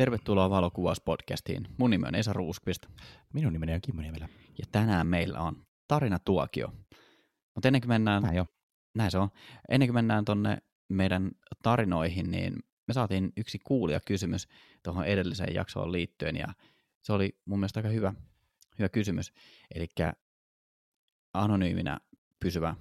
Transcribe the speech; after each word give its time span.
Tervetuloa 0.00 0.50
Valokuvauspodcastiin. 0.50 1.68
Mun 1.78 1.90
nimi 1.90 2.08
on 2.08 2.14
Esa 2.14 2.32
Ruuskvist. 2.32 2.86
Minun 3.32 3.52
nimeni 3.52 3.74
on 3.74 3.80
Kimmo 3.80 4.02
Niemelä. 4.02 4.28
Ja 4.58 4.64
tänään 4.72 5.06
meillä 5.06 5.40
on 5.40 5.66
tarina 5.88 6.18
tuokio. 6.18 6.72
Mutta 7.54 7.68
ennen 7.68 7.80
kuin 7.80 7.88
mennään... 7.88 8.22
Näin 8.22 8.36
jo. 8.36 8.46
Näin 8.94 9.10
se 9.10 9.18
on. 9.18 9.28
Ennen 9.68 9.88
kuin 9.88 9.94
mennään 9.94 10.24
tonne 10.24 10.58
meidän 10.88 11.30
tarinoihin, 11.62 12.30
niin 12.30 12.52
me 12.88 12.94
saatiin 12.94 13.32
yksi 13.36 13.58
kuulija 13.58 14.00
kysymys 14.06 14.48
tuohon 14.82 15.04
edelliseen 15.04 15.54
jaksoon 15.54 15.92
liittyen, 15.92 16.36
ja 16.36 16.46
se 17.02 17.12
oli 17.12 17.38
mun 17.44 17.58
mielestä 17.58 17.80
aika 17.80 17.88
hyvä, 17.88 18.14
hyvä 18.78 18.88
kysymys. 18.88 19.32
Eli 19.74 19.86
anonyyminä 21.34 21.98
pysyvä 22.40 22.74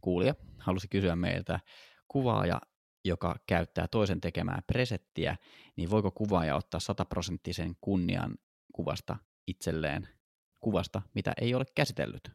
kuulija 0.00 0.34
halusi 0.58 0.88
kysyä 0.88 1.16
meiltä 1.16 1.60
kuvaaja, 2.08 2.60
joka 3.04 3.36
käyttää 3.46 3.88
toisen 3.88 4.20
tekemää 4.20 4.62
presettiä, 4.66 5.36
niin 5.76 5.90
voiko 5.90 6.10
kuvaaja 6.10 6.56
ottaa 6.56 6.80
sataprosenttisen 6.80 7.76
kunnian 7.80 8.34
kuvasta 8.72 9.16
itselleen 9.46 10.08
kuvasta, 10.60 11.02
mitä 11.14 11.32
ei 11.40 11.54
ole 11.54 11.64
käsitellyt? 11.74 12.30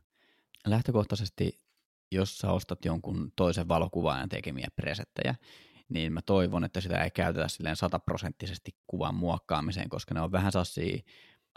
Lähtökohtaisesti, 0.68 1.62
jos 2.12 2.38
sä 2.38 2.52
ostat 2.52 2.86
jonkun 2.86 3.32
toisen 3.36 3.68
valokuvaajan 3.68 4.30
tekemiä 4.30 4.68
presettejä, 4.76 5.36
niin 5.90 6.14
mä 6.14 6.22
toivon, 6.22 6.64
että 6.64 6.82
sitä 6.82 7.04
ei 7.04 7.12
käytetä 7.12 7.48
silleen 7.48 7.76
sataprosenttisesti 7.76 8.72
kuvan 8.88 9.16
muokkaamiseen, 9.16 9.90
koska 9.90 10.14
ne 10.14 10.22
on 10.22 10.32
vähän 10.32 10.52
sassia 10.52 10.98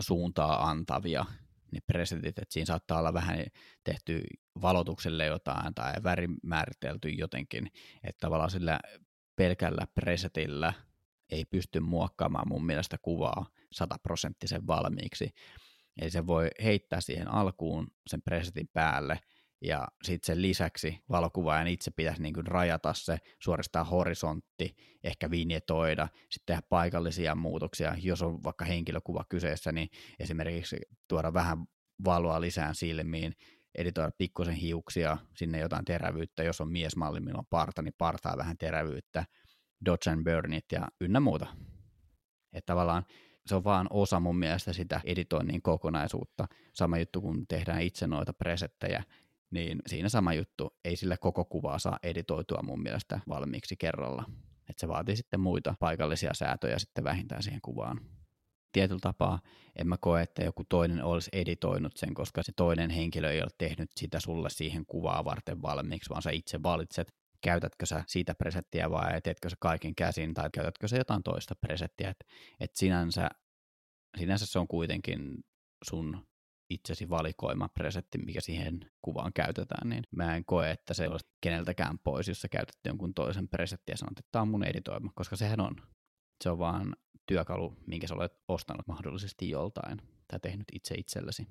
suuntaa 0.01 0.69
antavia, 0.69 1.27
niin 1.73 1.83
presetit, 1.87 2.39
että 2.39 2.53
siinä 2.53 2.67
saattaa 2.67 2.99
olla 2.99 3.13
vähän 3.13 3.39
tehty 3.85 4.23
valotukselle 4.63 5.27
jotain 5.27 5.75
tai 5.75 5.95
värimääritelty 6.03 7.09
jotenkin, 7.09 7.71
että 8.05 8.21
tavallaan 8.21 8.51
sillä 8.51 8.81
pelkällä 9.39 9.87
presetillä 9.95 10.73
ei 11.31 11.45
pysty 11.45 11.81
muokkaamaan 11.81 12.49
mun 12.49 12.67
mielestä 12.67 12.99
kuvaa 13.03 13.47
sataprosenttisen 13.73 14.67
valmiiksi. 14.67 15.31
Eli 16.01 16.11
se 16.11 16.27
voi 16.27 16.49
heittää 16.65 17.01
siihen 17.01 17.29
alkuun 17.29 17.87
sen 18.07 18.23
presetin 18.23 18.69
päälle, 18.73 19.19
ja 19.61 19.89
sitten 20.03 20.27
sen 20.27 20.43
lisäksi 20.43 20.99
valokuvaajan 21.11 21.67
itse 21.67 21.91
pitäisi 21.91 22.23
niin 22.23 22.47
rajata 22.47 22.95
se, 22.95 23.19
suoristaa 23.43 23.85
horisontti, 23.85 24.77
ehkä 25.05 25.31
vinjetoida, 25.31 26.09
sitten 26.31 26.47
tehdä 26.47 26.63
paikallisia 26.69 27.35
muutoksia, 27.35 27.95
jos 28.03 28.23
on 28.23 28.45
vaikka 28.45 28.65
henkilökuva 28.65 29.25
kyseessä, 29.29 29.73
niin 29.73 29.89
esimerkiksi 30.19 30.77
tuoda 31.09 31.33
vähän 31.33 31.59
valoa 32.05 32.41
lisään 32.41 32.75
silmiin, 32.75 33.33
editoida 33.75 34.11
pikkusen 34.19 34.55
hiuksia, 34.55 35.19
sinne 35.35 35.59
jotain 35.59 35.85
terävyyttä, 35.85 36.43
jos 36.43 36.61
on 36.61 36.73
miesmalli, 36.73 37.21
millä 37.21 37.39
on 37.39 37.47
parta, 37.51 37.83
niin 37.83 37.95
partaa 37.99 38.37
vähän 38.37 38.59
terävyyttä, 38.59 39.25
dodge 39.85 40.11
and 40.11 40.25
burnit 40.25 40.65
ja 40.73 40.89
ynnä 41.01 41.21
muuta. 41.21 41.47
Että 42.53 42.67
tavallaan 42.73 43.05
se 43.47 43.55
on 43.55 43.65
vaan 43.65 43.87
osa 43.91 44.21
mun 44.21 44.39
mielestä 44.39 44.73
sitä 44.73 45.01
editoinnin 45.05 45.63
kokonaisuutta. 45.63 46.49
Sama 46.75 46.99
juttu, 46.99 47.21
kun 47.21 47.47
tehdään 47.47 47.83
itse 47.83 48.07
noita 48.07 48.33
presettejä, 48.33 49.05
niin 49.51 49.79
siinä 49.87 50.09
sama 50.09 50.35
juttu. 50.35 50.77
Ei 50.85 50.97
sillä 50.97 51.17
koko 51.17 51.45
kuvaa 51.45 51.79
saa 51.79 51.99
editoitua 52.03 52.63
mun 52.63 52.83
mielestä 52.83 53.21
valmiiksi 53.29 53.77
kerralla. 53.77 54.25
Että 54.69 54.81
se 54.81 54.89
vaatii 54.89 55.17
sitten 55.17 55.41
muita 55.41 55.75
paikallisia 55.81 56.35
säätöjä 56.35 56.79
sitten 56.79 57.05
vähintään 57.05 57.43
siihen 57.43 57.61
kuvaan 57.63 58.01
tietyllä 58.73 59.01
tapaa 59.03 59.41
en 59.79 59.89
mä 59.89 59.97
koe, 60.01 60.23
että 60.23 60.45
joku 60.45 60.65
toinen 60.69 61.05
olisi 61.05 61.31
editoinut 61.33 61.97
sen, 61.97 62.15
koska 62.15 62.43
se 62.43 62.53
toinen 62.57 62.91
henkilö 62.91 63.31
ei 63.31 63.43
ole 63.43 63.51
tehnyt 63.59 63.91
sitä 63.97 64.21
sulle 64.21 64.51
siihen 64.51 64.87
kuvaa 64.87 65.25
varten 65.25 65.63
valmiiksi, 65.63 66.11
vaan 66.11 66.23
sä 66.23 66.31
itse 66.31 66.63
valitset, 66.63 67.15
käytätkö 67.41 67.87
sä 67.87 68.05
siitä 68.07 68.35
presettiä 68.35 68.91
vai 68.91 69.21
teetkö 69.21 69.51
sä 69.51 69.57
kaiken 69.61 69.95
käsin 69.95 70.35
tai 70.35 70.51
käytätkö 70.53 70.89
sä 70.89 70.97
jotain 70.97 71.23
toista 71.23 71.55
presettiä. 71.55 72.11
että 72.11 72.25
et 72.61 72.77
sinänsä, 72.77 73.29
sinänsä 74.19 74.47
se 74.47 74.59
on 74.59 74.69
kuitenkin 74.69 75.45
sun 75.85 76.27
itsesi 76.71 77.11
valikoima 77.11 77.69
presetti, 77.69 78.19
mikä 78.19 78.41
siihen 78.41 78.91
kuvaan 79.03 79.33
käytetään, 79.33 79.89
niin 79.89 80.05
mä 80.11 80.37
en 80.37 80.45
koe, 80.45 80.71
että 80.71 80.95
se 80.95 81.09
olisi 81.09 81.27
keneltäkään 81.41 81.99
pois, 81.99 82.29
jos 82.29 82.41
sä 82.41 82.49
käytät 82.49 82.79
jonkun 82.85 83.15
toisen 83.15 83.49
presettiä 83.49 83.93
ja 83.93 83.97
sanot, 83.97 84.19
että 84.19 84.29
tämä 84.33 84.43
on 84.43 84.49
mun 84.49 84.65
editoima, 84.65 85.13
koska 85.15 85.37
sehän 85.37 85.61
on. 85.61 85.77
Se 86.41 86.51
on 86.51 86.59
vaan 86.59 86.97
työkalu, 87.27 87.77
minkä 87.87 88.07
sä 88.07 88.15
olet 88.15 88.33
ostanut 88.49 88.87
mahdollisesti 88.87 89.51
joltain 89.51 90.03
tai 90.29 90.41
tehnyt 90.41 90.67
itse 90.73 90.95
itsellesi. 90.95 91.49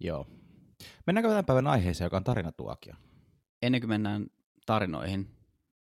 Joo. 0.00 0.26
Mennäänkö 1.06 1.28
tämän 1.28 1.44
päivän 1.44 1.66
aiheeseen, 1.66 2.06
joka 2.06 2.16
on 2.16 2.24
tarinatuokio? 2.24 2.94
Ennen 3.62 3.80
kuin 3.80 3.88
mennään 3.88 4.26
tarinoihin, 4.66 5.36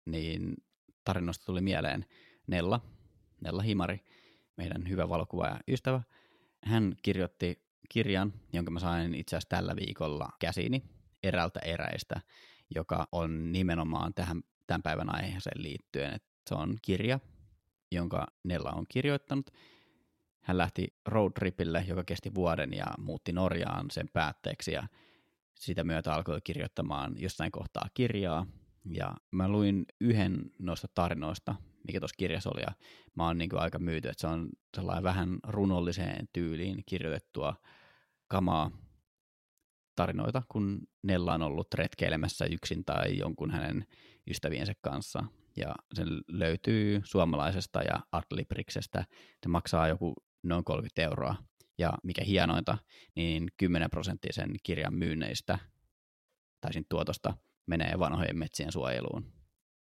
niin 0.05 0.55
tarinoista 1.05 1.45
tuli 1.45 1.61
mieleen 1.61 2.05
Nella, 2.47 2.81
Nella 3.41 3.61
Himari, 3.61 4.03
meidän 4.57 4.89
hyvä 4.89 5.09
valokuvaaja 5.09 5.59
ystävä. 5.67 6.01
Hän 6.63 6.95
kirjoitti 7.01 7.69
kirjan, 7.89 8.33
jonka 8.53 8.71
mä 8.71 8.79
sain 8.79 9.15
itse 9.15 9.35
asiassa 9.35 9.49
tällä 9.49 9.75
viikolla 9.75 10.29
käsiini 10.39 10.83
erältä 11.23 11.59
eräistä, 11.59 12.21
joka 12.75 13.07
on 13.11 13.51
nimenomaan 13.51 14.13
tähän 14.13 14.41
tämän 14.67 14.83
päivän 14.83 15.15
aiheeseen 15.15 15.63
liittyen. 15.63 16.13
Että 16.13 16.29
se 16.49 16.55
on 16.55 16.75
kirja, 16.81 17.19
jonka 17.91 18.27
Nella 18.43 18.71
on 18.71 18.85
kirjoittanut. 18.89 19.51
Hän 20.41 20.57
lähti 20.57 20.87
roadtripille, 21.05 21.85
joka 21.87 22.03
kesti 22.03 22.35
vuoden 22.35 22.73
ja 22.73 22.85
muutti 22.97 23.33
Norjaan 23.33 23.91
sen 23.91 24.09
päätteeksi 24.13 24.71
ja 24.71 24.87
sitä 25.59 25.83
myötä 25.83 26.13
alkoi 26.13 26.41
kirjoittamaan 26.43 27.13
jossain 27.17 27.51
kohtaa 27.51 27.85
kirjaa. 27.93 28.45
Ja 28.85 29.13
mä 29.31 29.49
luin 29.49 29.85
yhden 30.01 30.51
noista 30.59 30.87
tarinoista, 30.95 31.55
mikä 31.87 31.99
tuossa 31.99 32.15
kirjassa 32.17 32.49
oli, 32.53 32.61
ja 32.61 32.71
mä 33.15 33.25
oon 33.25 33.37
niin 33.37 33.49
aika 33.57 33.79
myyty, 33.79 34.09
että 34.09 34.21
se 34.21 34.27
on 34.27 34.49
sellainen 34.75 35.03
vähän 35.03 35.39
runolliseen 35.47 36.29
tyyliin 36.33 36.83
kirjoitettua 36.85 37.55
kamaa 38.27 38.71
tarinoita, 39.95 40.41
kun 40.49 40.87
Nella 41.03 41.33
on 41.33 41.41
ollut 41.41 41.73
retkeilemässä 41.73 42.45
yksin 42.45 42.85
tai 42.85 43.17
jonkun 43.17 43.51
hänen 43.51 43.85
ystäviensä 44.27 44.73
kanssa 44.81 45.23
ja 45.59 45.75
se 45.93 46.03
löytyy 46.27 47.01
suomalaisesta 47.03 47.81
ja 47.81 47.99
Adlibriksestä. 48.11 49.05
Se 49.43 49.49
maksaa 49.49 49.87
joku 49.87 50.13
noin 50.43 50.63
30 50.63 51.01
euroa. 51.01 51.35
Ja 51.77 51.93
mikä 52.03 52.23
hienointa, 52.23 52.77
niin 53.15 53.47
10 53.57 53.89
prosenttia 53.89 54.33
sen 54.33 54.55
kirjan 54.63 54.93
myynneistä 54.93 55.59
tai 56.61 56.71
tuotosta 56.89 57.33
menee 57.65 57.99
vanhojen 57.99 58.37
metsien 58.37 58.71
suojeluun. 58.71 59.33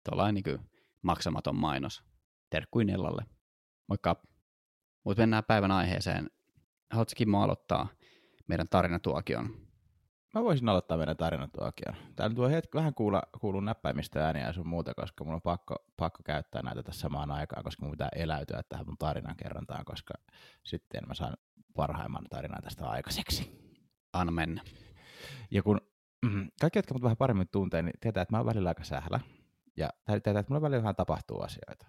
Tuollainen 0.10 0.44
niin 0.46 0.60
maksamaton 1.02 1.56
mainos. 1.56 2.04
Terkkuin 2.50 2.88
Nellalle. 2.88 3.26
Moikka! 3.88 4.22
Mutta 5.04 5.22
mennään 5.22 5.44
päivän 5.44 5.72
aiheeseen. 5.72 6.30
Haluatko 6.92 7.14
Kimmo 7.18 7.42
aloittaa 7.44 7.88
meidän 8.48 8.68
tarinatuokion? 8.70 9.71
Mä 10.34 10.44
voisin 10.44 10.70
aloittaa 10.70 10.98
meidän 10.98 11.18
tarinatuokion. 11.18 11.96
Täällä 12.16 12.36
tuo 12.36 12.50
hetki 12.50 12.78
vähän 12.78 12.94
kuulla, 12.94 13.24
kuuluu 13.42 13.62
näppäimistä 13.62 14.26
ääniä 14.26 14.46
ja 14.46 14.54
sun 14.54 14.68
muuta, 14.68 14.94
koska 14.94 15.24
mun 15.24 15.34
on 15.34 15.42
pakko, 15.42 15.76
pakko 15.98 16.20
käyttää 16.26 16.62
näitä 16.62 16.84
tässä 16.84 17.02
samaan 17.02 17.32
aikaan, 17.32 17.64
koska 17.64 17.86
mun 17.86 17.92
pitää 17.92 18.10
eläytyä 18.16 18.62
tähän 18.70 18.86
mun 18.86 18.98
tarinan 18.98 19.36
kerrontaan, 19.36 19.86
koska 19.86 20.14
sitten 20.64 21.02
mä 21.08 21.14
saan 21.14 21.34
parhaimman 21.76 22.26
tarinan 22.30 22.64
tästä 22.64 22.90
aikaiseksi. 22.90 23.62
Anna 24.14 24.32
mennä. 24.32 24.62
Ja 25.52 25.64
kun 25.64 25.82
mm, 26.26 26.48
kaikki, 26.62 26.80
jotka 26.80 26.94
mut 26.94 27.04
vähän 27.04 27.18
paremmin 27.18 27.48
tuntee, 27.52 27.82
niin 27.82 27.94
tietää, 28.00 28.22
että 28.22 28.34
mä 28.34 28.40
oon 28.40 28.46
välillä 28.46 28.70
aika 28.70 28.84
sählä. 28.84 29.20
Ja 29.78 29.90
tietää, 30.06 30.40
että 30.40 30.46
mulla 30.50 30.62
välillä 30.62 30.84
vähän 30.84 30.96
tapahtuu 30.96 31.42
asioita. 31.42 31.86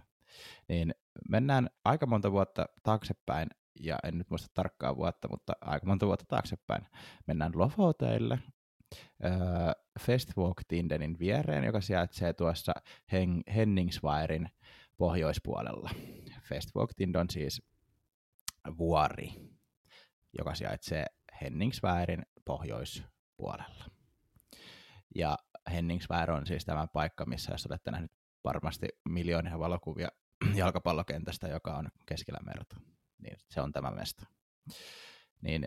Niin 0.69 0.95
mennään 1.29 1.71
aika 1.85 2.07
monta 2.07 2.33
vuotta 2.33 2.67
taaksepäin 2.83 3.49
ja 3.81 3.99
en 4.05 4.19
nyt 4.19 4.31
muista 4.31 4.49
tarkkaa 4.55 4.97
vuotta, 4.97 5.29
mutta 5.29 5.53
aika 5.61 5.87
monta 5.87 6.07
vuotta 6.07 6.25
taaksepäin, 6.29 6.87
mennään 7.27 7.53
Lofoteille, 7.55 8.39
äh, 9.25 9.33
Festwalk 10.01 10.61
Tindenin 10.69 11.19
viereen, 11.19 11.65
joka 11.65 11.81
sijaitsee 11.81 12.33
tuossa 12.33 12.73
Hen- 13.13 13.53
Henningsvairin 13.55 14.49
pohjoispuolella. 14.97 15.91
Festwalk 16.49 16.91
Tind 16.97 17.15
on 17.15 17.31
siis 17.31 17.63
vuori, 18.79 19.35
joka 20.39 20.55
sijaitsee 20.55 21.07
Henningsvairin 21.41 22.23
pohjoispuolella. 22.45 23.85
Ja 25.15 25.39
Henningsvair 25.73 26.31
on 26.31 26.47
siis 26.47 26.65
tämä 26.65 26.87
paikka, 26.87 27.25
missä 27.25 27.53
jos 27.53 27.67
olette 27.67 27.91
nähneet 27.91 28.13
varmasti 28.45 28.89
miljoonia 29.09 29.59
valokuvia 29.59 30.09
jalkapallokentästä, 30.55 31.49
joka 31.49 31.75
on 31.75 31.89
keskellä 32.07 32.39
merta 32.45 32.92
niin 33.23 33.39
se 33.49 33.61
on 33.61 33.73
tämä 33.73 33.91
mesta. 33.91 34.27
Niin 35.41 35.65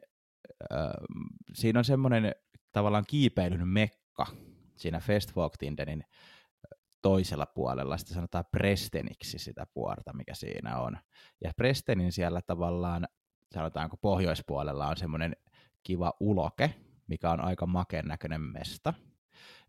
äh, 0.71 0.89
siinä 1.53 1.79
on 1.79 1.85
semmoinen 1.85 2.35
tavallaan 2.71 3.05
kiipeilyn 3.07 3.67
mekka 3.67 4.25
siinä 4.75 4.99
Festwalk-Tindenin 4.99 6.03
toisella 7.01 7.45
puolella, 7.45 7.97
sitä 7.97 8.13
sanotaan 8.13 8.45
Presteniksi 8.51 9.39
sitä 9.39 9.67
puorta, 9.73 10.13
mikä 10.13 10.33
siinä 10.33 10.79
on. 10.79 10.97
Ja 11.43 11.51
Prestenin 11.57 12.11
siellä 12.11 12.41
tavallaan, 12.41 13.07
sanotaanko 13.53 13.97
pohjoispuolella 13.97 14.87
on 14.87 14.97
semmoinen 14.97 15.35
kiva 15.83 16.13
uloke, 16.19 16.73
mikä 17.07 17.31
on 17.31 17.41
aika 17.41 17.65
makeen 17.65 18.05
näköinen 18.05 18.41
mesta. 18.41 18.93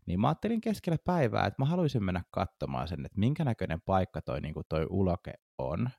Niin 0.05 0.19
mä 0.19 0.27
ajattelin 0.27 0.61
keskellä 0.61 0.97
päivää, 1.05 1.45
että 1.45 1.61
mä 1.61 1.65
haluaisin 1.65 2.03
mennä 2.03 2.23
katsomaan 2.31 2.87
sen, 2.87 3.05
että 3.05 3.19
minkä 3.19 3.43
näköinen 3.43 3.81
paikka 3.81 4.21
toi, 4.21 4.41
niin 4.41 4.53
toi 4.69 4.87
uloke 4.89 5.33
on. 5.57 5.89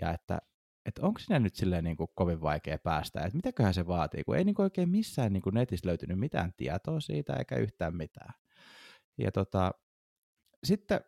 ja 0.00 0.12
että 0.12 0.38
että 0.86 1.06
onko 1.06 1.20
sinne 1.20 1.38
nyt 1.40 1.54
silleen 1.54 1.84
niin 1.84 1.96
kuin 1.96 2.10
kovin 2.14 2.40
vaikea 2.40 2.78
päästä, 2.78 3.20
että 3.20 3.36
mitäköhän 3.36 3.74
se 3.74 3.86
vaatii, 3.86 4.24
kun 4.24 4.36
ei 4.36 4.44
niin 4.44 4.54
kuin 4.54 4.64
oikein 4.64 4.88
missään 4.88 5.32
niin 5.32 5.42
kuin 5.42 5.54
netissä 5.54 5.88
löytynyt 5.88 6.18
mitään 6.18 6.52
tietoa 6.56 7.00
siitä 7.00 7.32
eikä 7.36 7.56
yhtään 7.56 7.96
mitään. 7.96 8.34
Ja 9.18 9.32
tota, 9.32 9.72
sitten 10.64 11.00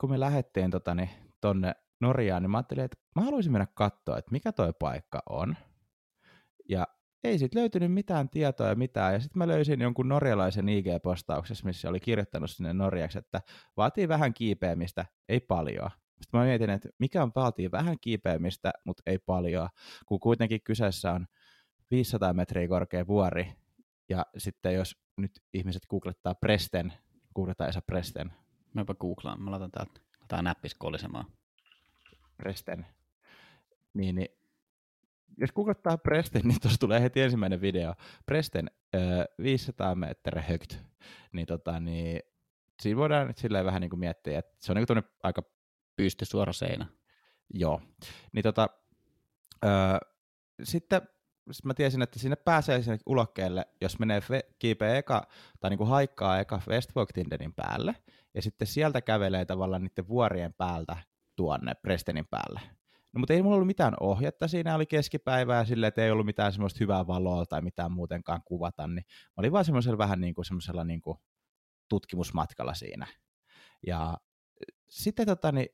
kun 0.00 0.10
me 0.10 0.20
lähdettiin 0.20 0.70
tota, 0.70 0.94
niin, 0.94 1.10
tonne 1.40 1.74
Norjaan, 2.00 2.42
niin 2.42 2.50
mä 2.50 2.58
ajattelin, 2.58 2.84
että 2.84 2.96
mä 3.16 3.22
haluaisin 3.22 3.52
mennä 3.52 3.66
katsoa, 3.74 4.18
että 4.18 4.32
mikä 4.32 4.52
toi 4.52 4.72
paikka 4.78 5.22
on. 5.28 5.56
Ja 6.68 6.86
ei 7.24 7.38
siitä 7.38 7.58
löytynyt 7.58 7.92
mitään 7.92 8.28
tietoa 8.28 8.68
ja 8.68 8.74
mitään. 8.74 9.12
Ja 9.12 9.20
sitten 9.20 9.38
mä 9.38 9.48
löysin 9.48 9.80
jonkun 9.80 10.08
norjalaisen 10.08 10.68
IG-postauksessa, 10.68 11.64
missä 11.64 11.88
oli 11.88 12.00
kirjoittanut 12.00 12.50
sinne 12.50 12.72
norjaksi, 12.72 13.18
että 13.18 13.40
vaatii 13.76 14.08
vähän 14.08 14.34
kiipeämistä, 14.34 15.06
ei 15.28 15.40
paljon. 15.40 15.90
Sitten 16.22 16.40
mä 16.40 16.46
mietin, 16.46 16.70
että 16.70 16.88
mikä 16.98 17.22
on 17.22 17.32
vaatii 17.36 17.70
vähän 17.70 17.96
kiipeämistä, 18.00 18.72
mutta 18.84 19.02
ei 19.06 19.18
paljon, 19.18 19.68
kun 20.06 20.20
kuitenkin 20.20 20.62
kyseessä 20.62 21.12
on 21.12 21.26
500 21.90 22.32
metriä 22.32 22.68
korkea 22.68 23.06
vuori. 23.06 23.52
Ja 24.08 24.26
sitten 24.38 24.74
jos 24.74 24.96
nyt 25.16 25.42
ihmiset 25.54 25.86
googlettaa 25.86 26.34
Presten, 26.34 26.92
googletaan 27.34 27.70
Esa 27.70 27.82
Presten. 27.82 28.32
Mäpä 28.74 28.94
googlaan, 28.94 29.42
mä 29.42 29.50
laitan 29.50 29.70
täältä, 29.70 30.00
laitan 30.20 30.44
näppis 30.44 30.74
kolisemaan. 30.74 31.24
Presten. 32.36 32.86
Niin, 33.94 34.14
niin 34.14 34.28
jos 35.36 35.52
googlettaa 35.52 35.98
Presten, 35.98 36.42
niin 36.44 36.60
tuossa 36.60 36.80
tulee 36.80 37.00
heti 37.00 37.20
ensimmäinen 37.20 37.60
video. 37.60 37.94
Presten 38.26 38.70
äh, 38.94 39.00
500 39.42 39.94
metriä 39.94 40.42
högt. 40.42 40.76
Niin, 41.32 41.46
tota, 41.46 41.80
niin 41.80 42.22
siinä 42.80 42.96
voidaan 42.96 43.26
nyt 43.26 43.38
silleen 43.38 43.64
vähän 43.64 43.80
niin 43.80 43.90
kuin 43.90 44.00
miettiä, 44.00 44.38
että 44.38 44.56
se 44.58 44.72
on 44.72 44.76
niin 44.76 44.86
kuin 44.86 45.02
aika 45.22 45.42
Pysty 45.96 46.24
suora 46.24 46.52
seinä. 46.52 46.86
Joo. 47.54 47.80
Niin 48.32 48.42
tota, 48.42 48.68
öö, 49.64 49.98
sitten 50.62 51.02
mä 51.64 51.74
tiesin, 51.74 52.02
että 52.02 52.18
sinne 52.18 52.36
pääsee 52.36 52.82
sinne 52.82 52.98
ulokkeelle, 53.06 53.66
jos 53.80 53.98
menee 53.98 54.20
fe- 54.20 54.54
kiipeä 54.58 54.96
eka, 54.96 55.26
tai 55.60 55.70
niinku 55.70 55.84
haikkaa 55.84 56.40
eka 56.40 56.60
Westwalk-Tinderin 56.68 57.52
päälle, 57.56 57.96
ja 58.34 58.42
sitten 58.42 58.66
sieltä 58.66 59.00
kävelee 59.00 59.44
tavallaan 59.44 59.82
niiden 59.82 60.08
vuorien 60.08 60.54
päältä 60.54 60.96
tuonne 61.36 61.74
Prestenin 61.74 62.26
päälle. 62.26 62.60
No, 63.12 63.18
mutta 63.18 63.34
ei 63.34 63.42
mulla 63.42 63.54
ollut 63.54 63.66
mitään 63.66 63.94
ohjetta, 64.00 64.48
siinä 64.48 64.74
oli 64.74 64.86
keskipäivää 64.86 65.64
sille, 65.64 65.86
että 65.86 66.04
ei 66.04 66.10
ollut 66.10 66.26
mitään 66.26 66.52
semmoista 66.52 66.78
hyvää 66.80 67.06
valoa 67.06 67.46
tai 67.46 67.62
mitään 67.62 67.92
muutenkaan 67.92 68.42
kuvata, 68.44 68.86
niin 68.86 69.04
mä 69.08 69.32
olin 69.36 69.52
vaan 69.52 69.64
semmoisella 69.64 69.98
vähän 69.98 70.20
niin 70.20 70.34
kuin 70.34 70.44
semmoisella 70.44 70.84
niin 70.84 71.00
kuin 71.00 71.18
tutkimusmatkalla 71.88 72.74
siinä. 72.74 73.06
Ja 73.86 74.16
sitten 74.88 75.26
tota, 75.26 75.52
niin 75.52 75.68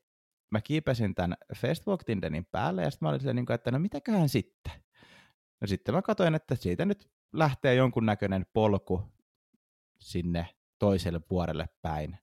mä 0.51 0.61
kiipesin 0.61 1.15
tämän 1.15 1.37
Facebook 1.55 2.03
Tinderin 2.03 2.45
päälle 2.45 2.83
ja 2.83 2.91
sitten 2.91 3.05
mä 3.05 3.09
olin 3.09 3.19
silleen, 3.19 3.35
niin 3.35 3.51
että 3.51 3.71
no 3.71 3.79
mitäköhän 3.79 4.29
sitten? 4.29 4.73
No 5.61 5.67
sitten 5.67 5.95
mä 5.95 6.01
katsoin, 6.01 6.35
että 6.35 6.55
siitä 6.55 6.85
nyt 6.85 7.09
lähtee 7.33 7.75
jonkunnäköinen 7.75 8.45
polku 8.53 9.03
sinne 9.99 10.47
toiselle 10.79 11.21
vuorelle 11.29 11.69
päin. 11.81 12.17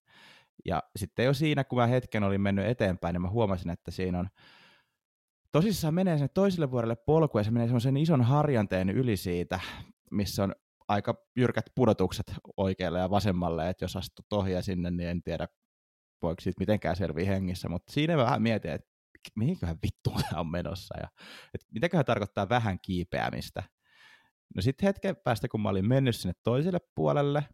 Ja 0.64 0.82
sitten 0.96 1.24
jo 1.24 1.34
siinä, 1.34 1.64
kun 1.64 1.78
mä 1.78 1.86
hetken 1.86 2.22
olin 2.22 2.40
mennyt 2.40 2.66
eteenpäin, 2.66 3.12
niin 3.12 3.22
mä 3.22 3.30
huomasin, 3.30 3.70
että 3.70 3.90
siinä 3.90 4.18
on 4.18 4.28
tosissaan 5.52 5.94
menee 5.94 6.16
sinne 6.16 6.28
toiselle 6.28 6.70
vuorelle 6.70 6.96
polku 6.96 7.38
ja 7.38 7.44
se 7.44 7.50
menee 7.50 7.66
semmoisen 7.66 7.96
ison 7.96 8.22
harjanteen 8.22 8.90
yli 8.90 9.16
siitä, 9.16 9.60
missä 10.10 10.44
on 10.44 10.54
aika 10.88 11.14
jyrkät 11.36 11.66
pudotukset 11.74 12.34
oikealle 12.56 12.98
ja 12.98 13.10
vasemmalle, 13.10 13.68
että 13.68 13.84
jos 13.84 13.96
astut 13.96 14.32
ohjaa 14.32 14.62
sinne, 14.62 14.90
niin 14.90 15.08
en 15.08 15.22
tiedä 15.22 15.48
voiko 16.22 16.40
siitä 16.40 16.60
mitenkään 16.60 16.96
selviä 16.96 17.26
hengissä, 17.26 17.68
mutta 17.68 17.92
siinä 17.92 18.16
vähän 18.16 18.42
mietin, 18.42 18.70
että 18.70 18.88
mihinköhän 19.36 19.78
vittuun 19.82 20.20
tämä 20.30 20.40
on 20.40 20.50
menossa 20.50 20.98
ja 21.00 21.08
että 21.54 21.66
mitäköhän 21.72 22.04
tarkoittaa 22.04 22.48
vähän 22.48 22.78
kiipeämistä. 22.80 23.62
No 24.56 24.62
sitten 24.62 24.86
hetken 24.86 25.16
päästä, 25.16 25.48
kun 25.48 25.60
mä 25.60 25.68
olin 25.68 25.88
mennyt 25.88 26.16
sinne 26.16 26.34
toiselle 26.44 26.78
puolelle 26.94 27.44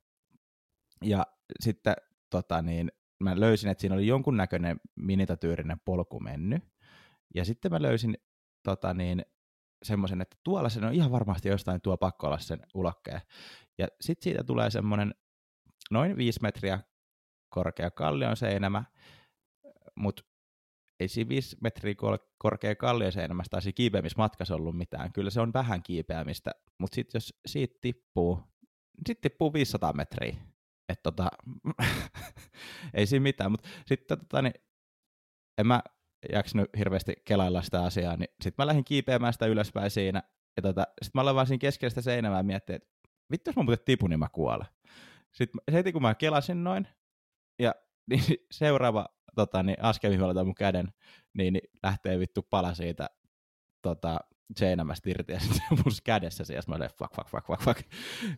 ja 1.05 1.27
sitten 1.61 1.95
tota 2.31 2.63
niin, 2.63 2.93
mä 3.21 3.41
löysin, 3.41 3.71
että 3.71 3.81
siinä 3.81 3.95
oli 3.95 4.07
jonkunnäköinen 4.07 4.81
minitatyyrinen 4.97 5.81
polku 5.85 6.21
mennyt. 6.21 6.63
Ja 7.35 7.45
sitten 7.45 7.73
mä 7.73 7.83
löysin 7.83 8.17
tota 8.63 8.95
niin, 8.95 9.23
semmoisen, 9.83 10.21
että 10.21 10.37
tuolla 10.45 10.69
se 10.69 10.87
on 10.87 10.95
ihan 10.95 11.11
varmasti 11.11 11.49
jostain 11.49 11.81
tuo 11.81 11.97
pakko 11.97 12.27
olla 12.27 12.39
sen 12.39 12.61
ulokkeen. 12.75 13.21
Ja 13.79 13.89
sitten 14.01 14.25
siitä 14.25 14.45
tulee 14.45 14.71
semmoinen 14.71 15.15
noin 15.91 16.17
viisi 16.17 16.41
metriä 16.43 16.81
korkea 17.53 17.91
kallion 17.91 18.37
seinämä, 18.37 18.85
mutta 19.97 20.23
ei 21.01 21.09
siinä 21.09 21.29
5 21.29 21.57
metriä 21.61 21.95
korkea 22.39 22.75
kallion 22.75 23.13
seinämästä 23.13 23.61
tai 23.61 23.73
kiipeämismatkassa 23.73 24.55
ollut 24.55 24.77
mitään. 24.77 25.13
Kyllä 25.13 25.31
se 25.31 25.41
on 25.41 25.53
vähän 25.53 25.83
kiipeämistä, 25.83 26.51
mutta 26.79 26.95
sitten 26.95 27.19
jos 27.19 27.35
siitä 27.47 27.79
tippuu, 27.81 28.35
niin 28.37 29.05
sitten 29.07 29.31
tippuu 29.31 29.53
500 29.53 29.93
metriä. 29.93 30.37
Et 30.89 31.03
tota, 31.03 31.29
ei 32.95 33.07
siinä 33.07 33.23
mitään, 33.23 33.51
mutta 33.51 33.69
sitten 33.87 34.19
tota, 34.19 34.43
niin, 34.43 34.55
en 35.59 35.67
mä 35.67 35.83
jaksanut 36.33 36.69
hirveästi 36.79 37.15
kelailla 37.25 37.63
sitä 37.63 37.85
asiaa, 37.85 38.17
niin 38.17 38.29
sitten 38.43 38.63
mä 38.63 38.67
lähdin 38.67 38.85
kiipeämään 38.85 39.33
sitä 39.33 39.47
ylöspäin 39.47 39.91
siinä, 39.91 40.23
ja 40.57 40.63
tota, 40.63 40.87
sitten 41.03 41.11
mä 41.15 41.23
olen 41.23 41.35
vaan 41.35 41.47
siinä 41.47 41.59
keskellä 41.59 41.91
sitä 41.91 42.01
seinämää 42.01 42.39
ja 42.39 42.43
miettii, 42.43 42.77
että 42.77 42.89
vittu 43.31 43.49
jos 43.49 43.57
mä 43.57 43.63
muuten 43.63 43.85
tipun, 43.85 44.11
niin 44.11 44.19
mä 44.19 44.29
kuolen. 44.33 44.67
Sitten 45.33 45.61
heti 45.73 45.93
kun 45.93 46.03
mä 46.03 46.15
kelasin 46.15 46.65
noin, 46.65 46.89
ja 47.63 47.75
niin 48.11 48.23
seuraava 48.51 49.07
tota, 49.35 49.63
niin 49.63 49.83
askel, 49.83 50.11
mihin 50.11 50.27
mä 50.37 50.45
mun 50.45 50.55
käden, 50.55 50.93
niin, 51.35 51.53
niin 51.53 51.69
lähtee 51.83 52.19
vittu 52.19 52.43
pala 52.51 52.75
siitä 52.75 53.11
tota, 53.83 54.21
seinämästä 54.57 55.11
irti 55.11 55.33
ja 55.33 55.41
sitten 55.45 55.63
mun 55.71 55.93
kädessä 56.05 56.55
ja 56.55 56.63
mä 56.69 56.75
olen 56.75 56.91
fuck, 56.99 57.15
fuck, 57.15 57.29
fuck, 57.29 57.47
fuck, 57.47 57.63
fuck. 57.63 57.81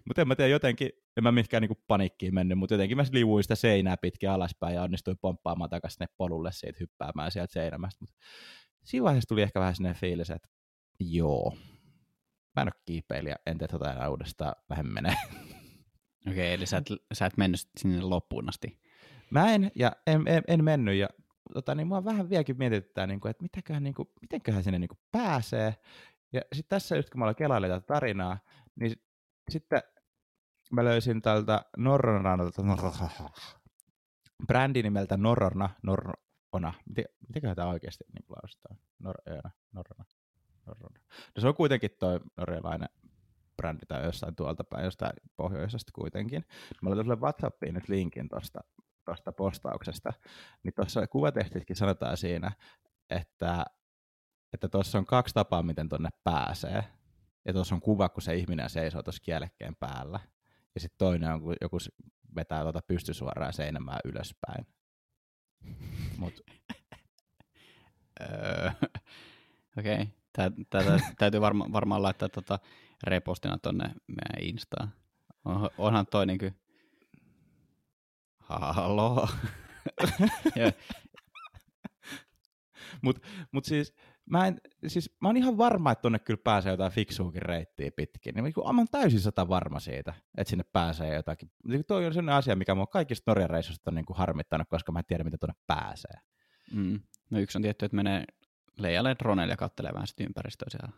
Mutta 0.07 0.23
en 0.23 0.29
mä 0.29 0.37
tiedä, 0.37 0.51
jotenkin, 0.51 0.91
en 1.17 1.25
mä 1.25 1.33
mihinkään 1.33 1.61
niinku 1.61 1.83
paniikkiin 1.87 2.35
mennyt, 2.35 2.59
mutta 2.59 2.75
jotenkin 2.75 2.97
mä 2.97 3.05
liuuin 3.13 3.45
sitä 3.45 3.55
seinää 3.55 3.97
pitkin 3.97 4.31
alaspäin 4.31 4.75
ja 4.75 4.83
onnistuin 4.83 5.19
pomppaamaan 5.21 5.71
takaisin 5.71 5.95
sinne 5.95 6.15
polulle 6.17 6.53
siitä 6.53 6.77
hyppäämään 6.81 7.33
sieltä 7.33 7.53
seinämästä. 7.53 7.99
Mut 8.01 8.11
siinä 8.85 9.05
vaiheessa 9.05 9.29
tuli 9.29 9.43
ehkä 9.43 9.61
vähän 9.61 9.77
sinne 9.77 9.95
fiilis, 9.95 10.31
että 10.31 10.49
joo, 11.01 11.57
mä 12.57 12.63
en 12.63 12.69
ole 12.69 12.83
kiipeilijä, 12.85 13.37
en 13.47 13.59
tee 13.59 13.69
tota 13.69 13.93
enää 13.93 14.11
uudestaan, 14.11 14.55
vähän 14.71 14.87
menee. 14.87 15.17
Okei, 16.27 16.33
okay, 16.33 16.45
eli 16.45 16.67
sä 16.67 16.77
et, 16.77 16.87
sä 17.13 17.27
et 17.27 17.37
mennyt 17.37 17.61
sinne 17.81 18.01
loppuun 18.01 18.49
asti. 18.49 18.81
Mä 19.35 19.55
en, 19.55 19.71
ja 19.75 19.93
en, 20.07 20.29
en, 20.29 20.43
en 20.49 20.65
mennyt, 20.65 20.95
ja 20.95 21.09
tota, 21.55 21.75
niin 21.75 21.87
mua 21.87 22.05
vähän 22.05 22.31
vieläkin 22.31 22.59
mietityttää, 22.59 23.07
niin 23.07 23.21
että 23.31 23.43
mitäköhän, 23.43 23.83
niin 23.83 23.95
kuin, 23.95 24.09
mitenköhän 24.21 24.65
sinne 24.65 24.79
niin 24.79 24.89
kuin 24.89 24.99
pääsee. 25.13 25.75
Ja 26.33 26.41
sitten 26.53 26.69
tässä 26.69 26.97
just 26.97 27.11
kun 27.11 27.19
mä 27.19 27.25
aloin 27.25 27.73
tätä 27.73 27.81
tarinaa, 27.81 28.39
niin 28.77 28.93
sitten 29.51 29.83
mä 30.73 30.85
löysin 30.85 31.23
tältä 31.23 31.65
Norronranalta 31.77 32.63
brändi 34.47 34.83
nimeltä 34.83 35.17
Norrona, 35.17 35.71
Norrona, 35.83 36.75
mitenköhän 37.29 37.57
tämä 37.57 37.69
oikeasti 37.69 38.05
niin 38.13 38.25
lausutaan? 38.29 38.79
Nor, 38.99 39.15
Norrona, 39.73 40.05
Norrona. 40.67 41.01
No 41.37 41.41
se 41.41 41.49
on 41.49 41.55
kuitenkin 41.55 41.91
toi 41.99 42.21
norjalainen 42.37 42.89
brändi 43.57 43.87
tai 43.89 44.05
jossain 44.05 44.37
tuolta 44.37 44.65
päin, 44.65 44.85
jostain 44.85 45.13
pohjoisesta 45.37 45.93
kuitenkin. 45.95 46.45
Mä 46.83 46.91
laitan 46.91 47.05
sulle 47.05 47.21
WhatsAppiin 47.21 47.75
nyt 47.75 47.89
linkin 47.89 48.29
tuosta 48.29 48.61
tuosta 49.05 49.33
postauksesta, 49.33 50.13
niin 50.63 50.75
tuossa 50.75 51.07
kuvatekstikin 51.07 51.77
sanotaan 51.77 52.17
siinä, 52.17 52.53
että 53.11 53.65
että 54.55 54.69
tuossa 54.69 54.99
on 54.99 55.07
kaksi 55.07 55.35
tapaa, 55.35 55.63
miten 55.63 55.89
tuonne 55.89 56.09
pääsee. 56.25 56.85
Ja 57.45 57.53
tuossa 57.53 57.75
on 57.75 57.81
kuva, 57.81 58.09
kun 58.09 58.23
se 58.23 58.35
ihminen 58.35 58.71
seisoo 58.71 59.03
tuossa 59.03 59.23
kielekkeen 59.23 59.77
päällä. 59.77 60.21
Ja 60.75 60.81
sitten 60.81 60.99
toinen 60.99 61.33
on, 61.33 61.41
kun 61.41 61.57
joku 61.61 61.79
vetää 62.37 62.63
tuota 62.63 62.81
pystysuoraan 62.87 63.53
seinämään 63.53 64.01
ylöspäin. 64.05 64.67
Mut. 66.19 66.41
Öö, 68.21 68.71
okei. 69.79 70.09
Okay. 70.39 71.01
Täytyy 71.19 71.41
varma, 71.41 71.73
varmaan 71.73 72.03
laittaa 72.03 72.29
tota 72.29 72.59
repostina 73.03 73.59
tuonne 73.59 73.85
meidän 74.07 74.49
Instaan. 74.49 74.91
On, 75.45 75.71
onhan 75.79 76.07
toi 76.07 76.27
niinku 76.27 76.51
Halo. 78.49 79.29
mut, 83.03 83.23
mut 83.53 83.65
siis, 83.65 83.95
mä, 84.27 84.47
en, 84.47 84.61
siis, 84.87 85.17
mä 85.21 85.29
oon 85.29 85.37
ihan 85.37 85.59
varma, 85.59 85.93
että 85.93 86.03
tonne 86.03 86.19
kyllä 86.19 86.41
pääsee 86.45 86.73
jotain 86.73 86.93
fiksuukin 86.93 87.43
reittiä 87.43 87.91
pitkin. 87.97 88.35
Niin, 88.35 88.45
mä 88.45 88.81
oon 88.81 88.89
täysin 88.91 89.21
sata 89.21 89.49
varma 89.49 89.81
siitä, 89.81 90.15
että 90.37 90.51
sinne 90.51 90.65
pääsee 90.73 91.15
jotakin. 91.15 91.51
Niin, 91.65 91.85
toi 91.85 92.07
on 92.07 92.15
sellainen 92.15 92.39
asia, 92.39 92.57
mikä 92.57 92.75
mua 92.75 92.87
kaikista 92.87 93.31
Norjan 93.31 93.51
reissusta 93.51 93.91
on 93.91 93.95
niin 93.95 94.05
kuin 94.05 94.17
harmittanut, 94.17 94.69
koska 94.69 94.93
mä 94.93 94.99
en 94.99 95.05
tiedä, 95.05 95.25
mitä 95.25 95.39
tuonne 95.39 95.55
pääsee. 95.67 96.21
Mm. 96.73 97.01
No 97.31 97.39
yksi 97.39 97.59
on 97.59 97.63
tietty, 97.63 97.85
että 97.85 97.97
menee 97.97 98.25
leijalle 98.79 99.17
droneille 99.19 99.53
ja 99.53 99.57
kattelee 99.57 99.93
vähän 99.95 100.07
sitä 100.07 100.25
ympäristöä 100.25 100.69
siellä. 100.71 100.93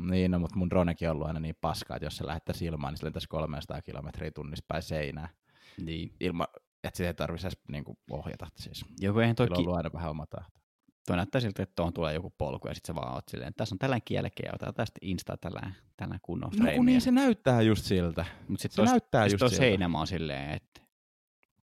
Niin, 0.00 0.30
no, 0.30 0.38
mutta 0.38 0.56
mun 0.56 0.70
dronekin 0.70 1.08
on 1.08 1.14
ollut 1.14 1.26
aina 1.26 1.40
niin 1.40 1.56
paskaa, 1.60 1.96
että 1.96 2.06
jos 2.06 2.16
se 2.16 2.26
lähettäisiin 2.26 2.68
ilmaan, 2.72 2.92
niin 2.92 2.98
se 2.98 3.04
lentäisi 3.04 3.28
300 3.28 3.82
kilometriä 3.82 4.30
tunnissa 4.30 4.64
päin 4.68 4.82
seinään. 4.82 5.28
Niin. 5.80 6.12
Ilma, 6.20 6.48
että 6.84 6.96
sitä 6.96 7.08
ei 7.08 7.14
tarvitsisi 7.14 7.56
niinku 7.68 7.98
ohjata 8.10 8.46
siis. 8.54 8.84
Joku 9.00 9.18
eihän 9.18 9.36
toi... 9.36 9.48
Ki- 9.48 9.66
on 9.66 9.76
aina 9.76 9.90
vähän 9.92 10.10
oma 10.10 10.26
tahto. 10.26 10.60
tuo 11.06 11.16
näyttää 11.16 11.40
siltä, 11.40 11.62
että 11.62 11.72
tuohon 11.76 11.92
tulee 11.92 12.14
joku 12.14 12.34
polku 12.38 12.68
ja 12.68 12.74
sitten 12.74 12.94
sä 12.94 13.00
vaan 13.00 13.14
oot 13.14 13.28
silleen, 13.28 13.48
että 13.48 13.58
tässä 13.58 13.74
on 13.74 13.78
tällainen 13.78 14.04
kielkeä 14.04 14.46
ja 14.46 14.52
otetaan 14.54 14.74
tästä 14.74 14.98
Insta 15.02 15.36
tällainen, 15.36 15.76
tällainen 15.96 16.20
kunnon 16.22 16.50
No 16.58 16.72
kun 16.76 16.86
niin 16.86 17.00
se 17.00 17.10
näyttää 17.10 17.62
just 17.62 17.84
siltä. 17.84 18.24
Mutta 18.48 18.62
sitten 18.62 18.74
Se 18.74 18.76
tuossa 18.76 18.92
näyttää 18.92 19.28
sit 19.28 19.40
just 19.40 19.50
siltä. 19.50 19.64
Heinämaa 19.64 20.00
on 20.00 20.06
silleen, 20.06 20.50
että 20.50 20.80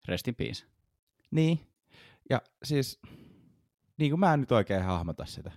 rest 0.07 0.27
in 0.27 0.35
peace. 0.35 0.65
Niin. 1.31 1.59
Ja 2.29 2.41
siis, 2.63 2.99
niin 3.97 4.11
kuin 4.11 4.19
mä 4.19 4.33
en 4.33 4.39
nyt 4.39 4.51
oikein 4.51 4.83
hahmota 4.83 5.25
sitä. 5.25 5.51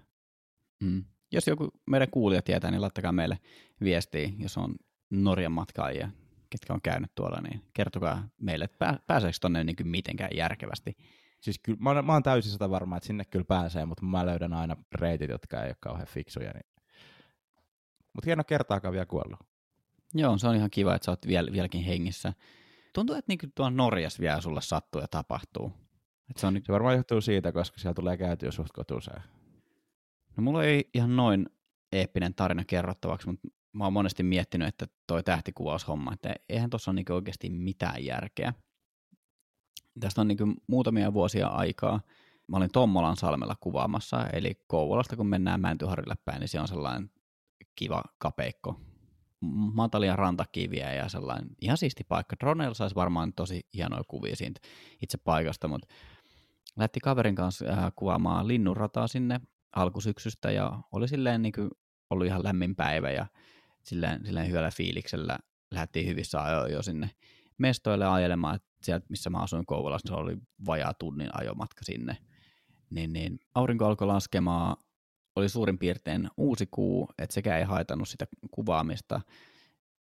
Mm. 0.80 1.04
Jos 1.32 1.46
joku 1.46 1.68
meidän 1.90 2.10
kuulija 2.10 2.42
tietää, 2.42 2.70
niin 2.70 2.80
laittakaa 2.80 3.12
meille 3.12 3.38
viestiä, 3.80 4.30
jos 4.38 4.58
on 4.58 4.74
Norjan 5.10 5.52
matkaajia, 5.52 6.10
ketkä 6.50 6.72
on 6.74 6.82
käynyt 6.82 7.14
tuolla, 7.14 7.40
niin 7.40 7.62
kertokaa 7.74 8.28
meille, 8.40 8.64
että 8.64 8.78
pää- 8.78 8.98
pääseekö 9.06 9.36
tonne 9.40 9.64
niin 9.64 9.76
kuin 9.76 9.88
mitenkään 9.88 10.30
järkevästi. 10.36 10.96
Siis 11.40 11.58
kyllä, 11.58 11.78
mä, 11.80 11.90
oon- 11.90 12.04
mä 12.04 12.12
oon 12.12 12.22
täysin 12.22 12.52
sitä 12.52 12.70
varma, 12.70 12.96
että 12.96 13.06
sinne 13.06 13.24
kyllä 13.24 13.44
pääsee, 13.44 13.84
mutta 13.84 14.04
mä 14.04 14.26
löydän 14.26 14.52
aina 14.52 14.76
reitit, 14.94 15.30
jotka 15.30 15.62
ei 15.62 15.68
ole 15.68 15.76
kauhean 15.80 16.06
fiksuja. 16.06 16.52
Niin. 16.52 16.66
Mutta 18.12 18.26
hieno 18.26 18.44
kertaakaan 18.44 18.92
vielä 18.92 19.06
kuollut. 19.06 19.40
Joo, 20.14 20.38
se 20.38 20.48
on 20.48 20.56
ihan 20.56 20.70
kiva, 20.70 20.94
että 20.94 21.04
sä 21.04 21.12
oot 21.12 21.26
viel, 21.26 21.52
vieläkin 21.52 21.82
hengissä. 21.84 22.32
Tuntuu, 22.92 23.16
että 23.16 23.32
niin 23.32 23.52
tuolla 23.54 23.70
Norjassa 23.70 24.20
vielä 24.20 24.40
sulle 24.40 24.60
sattuu 24.60 25.00
ja 25.00 25.08
tapahtuu. 25.08 25.72
Et 26.30 26.36
se 26.36 26.46
on, 26.46 26.60
Se 26.66 26.72
varmaan 26.72 26.96
johtuu 26.96 27.20
siitä, 27.20 27.52
koska 27.52 27.78
siellä 27.78 27.94
tulee 27.94 28.16
käytyä 28.16 28.50
suht 28.50 28.72
kotuseen. 28.72 29.22
no 30.36 30.42
mulla 30.42 30.64
ei 30.64 30.90
ihan 30.94 31.16
noin 31.16 31.46
eeppinen 31.92 32.34
tarina 32.34 32.64
kerrottavaksi, 32.64 33.26
mutta 33.28 33.48
mä 33.78 33.84
oon 33.84 33.92
monesti 33.92 34.22
miettinyt, 34.22 34.68
että 34.68 34.86
toi 35.06 35.22
tähtikuvaushomma, 35.22 36.12
että 36.12 36.34
eihän 36.48 36.70
tuossa 36.70 36.90
ole 36.90 36.94
niin 36.94 37.12
oikeasti 37.12 37.50
mitään 37.50 38.04
järkeä. 38.04 38.54
Tästä 40.00 40.20
on 40.20 40.28
niin 40.28 40.54
muutamia 40.66 41.12
vuosia 41.12 41.46
aikaa. 41.46 42.00
Mä 42.48 42.56
olin 42.56 42.70
Tommolan 42.72 43.16
salmella 43.16 43.56
kuvaamassa, 43.60 44.26
eli 44.26 44.54
Kouvolasta 44.66 45.16
kun 45.16 45.26
mennään 45.26 45.60
Mäntyharille 45.60 46.14
päin, 46.24 46.40
niin 46.40 46.48
se 46.48 46.60
on 46.60 46.68
sellainen 46.68 47.10
kiva 47.76 48.02
kapeikko. 48.18 48.80
Matalia 49.74 50.16
rantakiviä 50.16 50.94
ja 50.94 51.08
sellainen 51.08 51.50
ihan 51.60 51.76
siisti 51.76 52.04
paikka. 52.04 52.36
Droneilla 52.40 52.74
saisi 52.74 52.94
varmaan 52.94 53.32
tosi 53.32 53.60
hienoja 53.74 54.02
kuvia 54.08 54.36
siitä 54.36 54.60
itse 55.02 55.18
paikasta, 55.18 55.68
mutta 55.68 55.88
lähti 56.76 57.00
kaverin 57.00 57.34
kanssa 57.34 57.64
äh, 57.64 57.92
kuvaamaan 57.96 58.48
linnunrataa 58.48 59.06
sinne 59.06 59.40
alkusyksystä 59.76 60.50
ja 60.50 60.78
oli 60.92 61.08
silleen 61.08 61.42
niin 61.42 61.52
kuin 61.52 61.70
ollut 62.10 62.26
ihan 62.26 62.44
lämmin 62.44 62.76
päivä 62.76 63.10
ja 63.10 63.26
silleen, 63.88 64.26
silleen 64.26 64.48
hyvällä 64.48 64.70
fiiliksellä 64.70 65.38
lähdettiin 65.70 66.06
hyvissä 66.06 66.42
ajoin 66.42 66.72
jo 66.72 66.82
sinne 66.82 67.10
mestoille 67.58 68.06
ajelemaan, 68.06 68.56
että 68.56 68.68
sieltä 68.82 69.06
missä 69.08 69.30
mä 69.30 69.38
asuin 69.38 69.66
Kouvolassa, 69.66 70.08
niin 70.08 70.16
se 70.16 70.22
oli 70.22 70.36
vajaa 70.66 70.94
tunnin 70.94 71.28
ajomatka 71.32 71.84
sinne. 71.84 72.16
Niin, 72.90 73.12
niin 73.12 73.38
aurinko 73.54 73.86
alkoi 73.86 74.06
laskemaan, 74.06 74.76
oli 75.36 75.48
suurin 75.48 75.78
piirtein 75.78 76.30
uusi 76.36 76.68
kuu, 76.70 77.08
että 77.18 77.34
sekä 77.34 77.58
ei 77.58 77.64
haitannut 77.64 78.08
sitä 78.08 78.26
kuvaamista. 78.50 79.20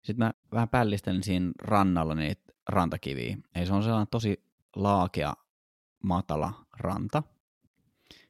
Sitten 0.01 0.25
mä 0.25 0.31
vähän 0.51 0.69
pällistelin 0.69 1.23
siinä 1.23 1.51
rannalla 1.61 2.15
niitä 2.15 2.53
rantakiviä. 2.69 3.37
Ei 3.55 3.65
se 3.65 3.73
on 3.73 3.83
sellainen 3.83 4.07
tosi 4.11 4.43
laakea, 4.75 5.33
matala 6.03 6.53
ranta, 6.79 7.23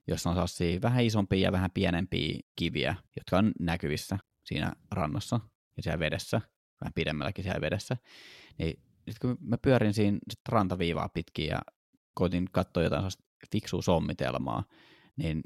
jossa 0.07 0.29
on 0.29 0.35
sellaisia 0.35 0.81
vähän 0.81 1.03
isompia 1.03 1.39
ja 1.39 1.51
vähän 1.51 1.71
pienempiä 1.71 2.39
kiviä, 2.55 2.95
jotka 3.15 3.37
on 3.37 3.51
näkyvissä 3.59 4.19
siinä 4.43 4.73
rannassa 4.91 5.39
ja 5.77 5.83
siellä 5.83 5.99
vedessä, 5.99 6.41
vähän 6.81 6.93
pidemmälläkin 6.95 7.43
siellä 7.43 7.61
vedessä. 7.61 7.97
Niin 8.57 8.83
sitten 9.09 9.29
kun 9.37 9.47
mä 9.49 9.57
pyörin 9.57 9.93
siinä 9.93 10.17
sit 10.29 10.39
rantaviivaa 10.49 11.09
pitkin 11.09 11.47
ja 11.47 11.59
koitin 12.13 12.45
katsoa 12.51 12.83
jotain 12.83 13.11
fiksua 13.51 13.81
sommitelmaa, 13.81 14.63
niin 15.15 15.43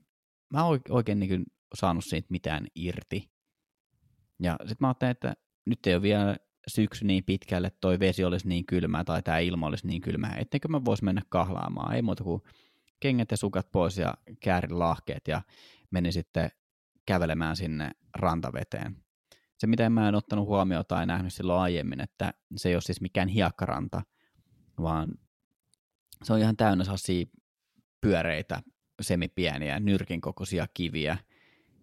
mä 0.54 0.66
oikein 0.90 1.20
niin 1.20 1.46
saanut 1.76 2.06
siitä 2.06 2.28
mitään 2.30 2.68
irti. 2.76 3.32
Ja 4.40 4.56
sitten 4.60 4.78
mä 4.80 4.88
ajattelin, 4.88 5.12
että 5.12 5.36
nyt 5.66 5.88
ei 5.88 5.94
ole 5.94 6.02
vielä 6.02 6.38
syksy 6.68 7.06
niin 7.06 7.24
pitkälle, 7.24 7.72
toi 7.82 8.00
vesi 8.00 8.24
olisi 8.24 8.48
niin 8.48 8.66
kylmää 8.66 9.04
tai 9.04 9.24
tämä 9.24 9.40
ilma 9.40 9.68
olisi 9.68 9.88
niin 9.88 10.02
kylmää, 10.02 10.36
etteikö 10.36 10.68
mä 10.68 10.86
vois 10.86 11.02
mennä 11.02 11.22
kahlaamaan. 11.30 11.96
Ei 11.96 12.02
muuta 12.02 12.24
kuin 12.24 12.42
kengät 13.00 13.32
ja 13.32 13.38
sukat 13.38 13.72
pois 13.72 13.98
ja 13.98 14.14
käärin 14.40 14.80
lahkeet 14.80 15.28
ja 15.28 15.42
menin 15.92 16.14
sitten 16.14 16.52
kävelemään 17.08 17.56
sinne 17.56 17.92
rantaveteen. 18.16 18.96
Se, 19.58 19.68
mitä 19.68 19.90
mä 19.90 20.10
en 20.10 20.16
ottanut 20.16 20.48
huomioon 20.48 20.86
tai 20.88 21.06
nähnyt 21.06 21.34
silloin 21.34 21.62
aiemmin, 21.62 22.02
että 22.02 22.34
se 22.56 22.70
ei 22.70 22.76
ole 22.76 22.82
siis 22.82 23.02
mikään 23.02 23.28
hiekkaranta, 23.28 24.02
vaan 24.82 25.08
se 26.24 26.34
on 26.34 26.40
ihan 26.40 26.58
täynnä 26.58 26.84
sellaisia 26.84 27.26
pyöreitä, 28.02 28.62
semipieniä, 29.02 29.80
nyrkin 29.80 30.22
kokoisia 30.22 30.68
kiviä, 30.74 31.18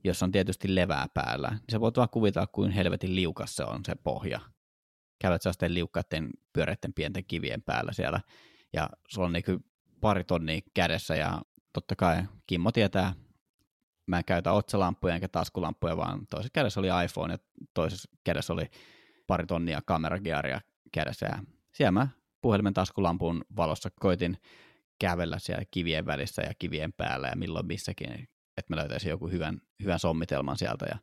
jossa 0.05 0.27
on 0.27 0.33
tietysti 0.33 0.75
levää 0.75 1.07
päällä. 1.15 1.59
Sä 1.73 1.81
voit 1.81 1.97
vaan 1.97 2.09
kuvitella, 2.09 2.47
kuin 2.47 2.71
helvetin 2.71 3.15
liukas 3.15 3.57
se 3.57 3.65
on 3.65 3.81
se 3.87 3.95
pohja. 3.95 4.41
Kävet 5.19 5.43
sellaisten 5.43 5.75
liukkaiden 5.75 6.31
pyöreiden 6.53 6.93
pienten 6.95 7.25
kivien 7.25 7.63
päällä 7.63 7.93
siellä, 7.93 8.21
ja 8.73 8.91
sulla 9.09 9.27
on 9.27 9.33
niin 9.33 9.65
pari 10.01 10.25
tonnia 10.25 10.61
kädessä, 10.75 11.17
ja 11.17 11.43
totta 11.73 11.97
kai 11.97 12.23
Kimmo 12.47 12.73
tietää, 12.73 13.15
mä 14.07 14.19
en 14.19 14.25
käytä 14.25 14.53
otsalampuja 14.53 15.15
enkä 15.15 15.29
taskulampuja, 15.29 15.97
vaan 15.97 16.27
toisessa 16.31 16.53
kädessä 16.53 16.81
oli 16.81 16.89
iPhone 17.05 17.35
ja 17.35 17.39
toisessa 17.75 18.11
kädessä 18.25 18.53
oli 18.53 18.71
pari 19.27 19.47
tonnia 19.47 19.81
kameragearia 19.87 20.61
kädessä. 20.93 21.27
Ja 21.27 21.39
siellä 21.73 21.93
mä 21.93 22.09
puhelimen 22.41 22.75
taskulampun 22.75 23.45
valossa 23.57 23.91
koitin 24.01 24.39
kävellä 24.99 25.39
siellä 25.39 25.65
kivien 25.71 26.07
välissä 26.07 26.43
ja 26.43 26.55
kivien 26.59 26.93
päällä 26.93 27.29
ja 27.29 27.37
milloin 27.37 27.67
missäkin, 27.67 28.29
että 28.57 28.75
mä 28.75 28.77
löytäisin 28.77 29.11
joku 29.11 29.29
hyvän, 29.29 29.61
hyvän 29.83 29.99
sommitelman 29.99 30.59
sieltä. 30.59 30.87
Ja 30.89 30.99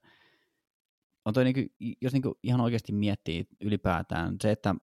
on 1.25 1.33
toi 1.33 1.43
niinku, 1.43 1.73
jos 2.01 2.13
niinku 2.13 2.39
ihan 2.43 2.61
oikeasti 2.61 2.91
miettii 2.91 3.47
ylipäätään 3.61 4.35
se, 4.41 4.51
että, 4.51 4.75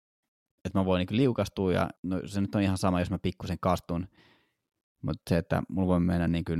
että 0.64 0.78
mä 0.78 0.84
voin 0.84 0.98
niinku 0.98 1.16
liukastua 1.16 1.72
ja 1.72 1.90
no, 2.02 2.20
se 2.26 2.40
nyt 2.40 2.54
on 2.54 2.62
ihan 2.62 2.78
sama, 2.78 3.00
jos 3.00 3.10
mä 3.10 3.18
pikkusen 3.18 3.58
kastun, 3.60 4.08
mutta 5.02 5.22
se, 5.28 5.38
että 5.38 5.62
mulla 5.68 5.88
voi 5.88 6.00
mennä 6.00 6.28
niinku 6.28 6.52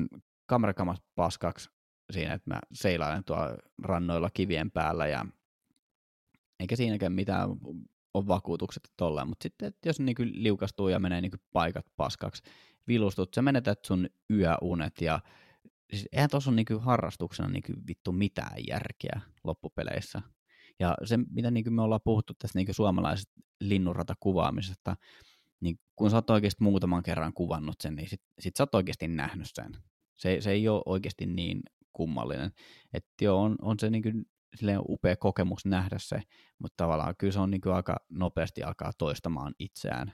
kamerakamat 0.48 1.04
paskaksi 1.14 1.70
siinä, 2.12 2.34
että 2.34 2.54
mä 2.54 2.60
seilailen 2.72 3.24
tuolla 3.24 3.56
rannoilla 3.82 4.30
kivien 4.30 4.70
päällä 4.70 5.06
ja 5.06 5.26
eikä 6.60 6.76
siinäkään 6.76 7.12
mitään 7.12 7.48
on 8.14 8.28
vakuutukset 8.28 8.82
tolleen, 8.96 9.28
mutta 9.28 9.42
sitten, 9.42 9.68
että 9.68 9.88
jos 9.88 10.00
niinku 10.00 10.22
liukastuu 10.32 10.88
ja 10.88 10.98
menee 10.98 11.20
niinku 11.20 11.36
paikat 11.52 11.86
paskaksi, 11.96 12.42
vilustut, 12.88 13.34
sä 13.34 13.42
menetät 13.42 13.84
sun 13.84 14.08
yöunet 14.30 15.00
ja 15.00 15.20
siis 15.90 16.08
eihän 16.12 16.30
tuossa 16.30 16.50
ole 16.50 16.56
niinku 16.56 16.78
harrastuksena 16.78 17.48
niinku 17.48 17.72
vittu 17.88 18.12
mitään 18.12 18.56
järkeä 18.68 19.20
loppupeleissä. 19.44 20.22
Ja 20.80 20.94
se, 21.04 21.18
mitä 21.30 21.50
niinku 21.50 21.70
me 21.70 21.82
ollaan 21.82 22.00
puhuttu 22.04 22.34
tästä 22.34 22.58
niinku 22.58 22.72
suomalaisesta 22.72 23.32
linnunratakuvaamisesta, 23.60 24.96
niin 25.60 25.80
kun 25.96 26.10
sä 26.10 26.16
oot 26.16 26.30
oikeasti 26.30 26.64
muutaman 26.64 27.02
kerran 27.02 27.32
kuvannut 27.32 27.76
sen, 27.80 27.94
niin 27.94 28.08
sit, 28.08 28.22
sit 28.38 28.56
sä 28.56 28.62
oot 28.62 28.74
oikeasti 28.74 29.08
nähnyt 29.08 29.46
sen. 29.54 29.76
Se, 30.18 30.40
se 30.40 30.50
ei 30.50 30.68
ole 30.68 30.82
oikeasti 30.86 31.26
niin 31.26 31.60
kummallinen. 31.92 32.50
Että 32.92 33.24
joo, 33.24 33.42
on, 33.42 33.56
on 33.62 33.78
se 33.78 33.90
niinku 33.90 34.08
silleen 34.56 34.80
upea 34.88 35.16
kokemus 35.16 35.66
nähdä 35.66 35.96
se, 35.98 36.22
mutta 36.58 36.74
tavallaan 36.76 37.14
kyllä 37.18 37.32
se 37.32 37.40
on 37.40 37.50
niinku 37.50 37.70
aika 37.70 37.96
nopeasti 38.10 38.62
alkaa 38.62 38.92
toistamaan 38.98 39.54
itseään. 39.58 40.12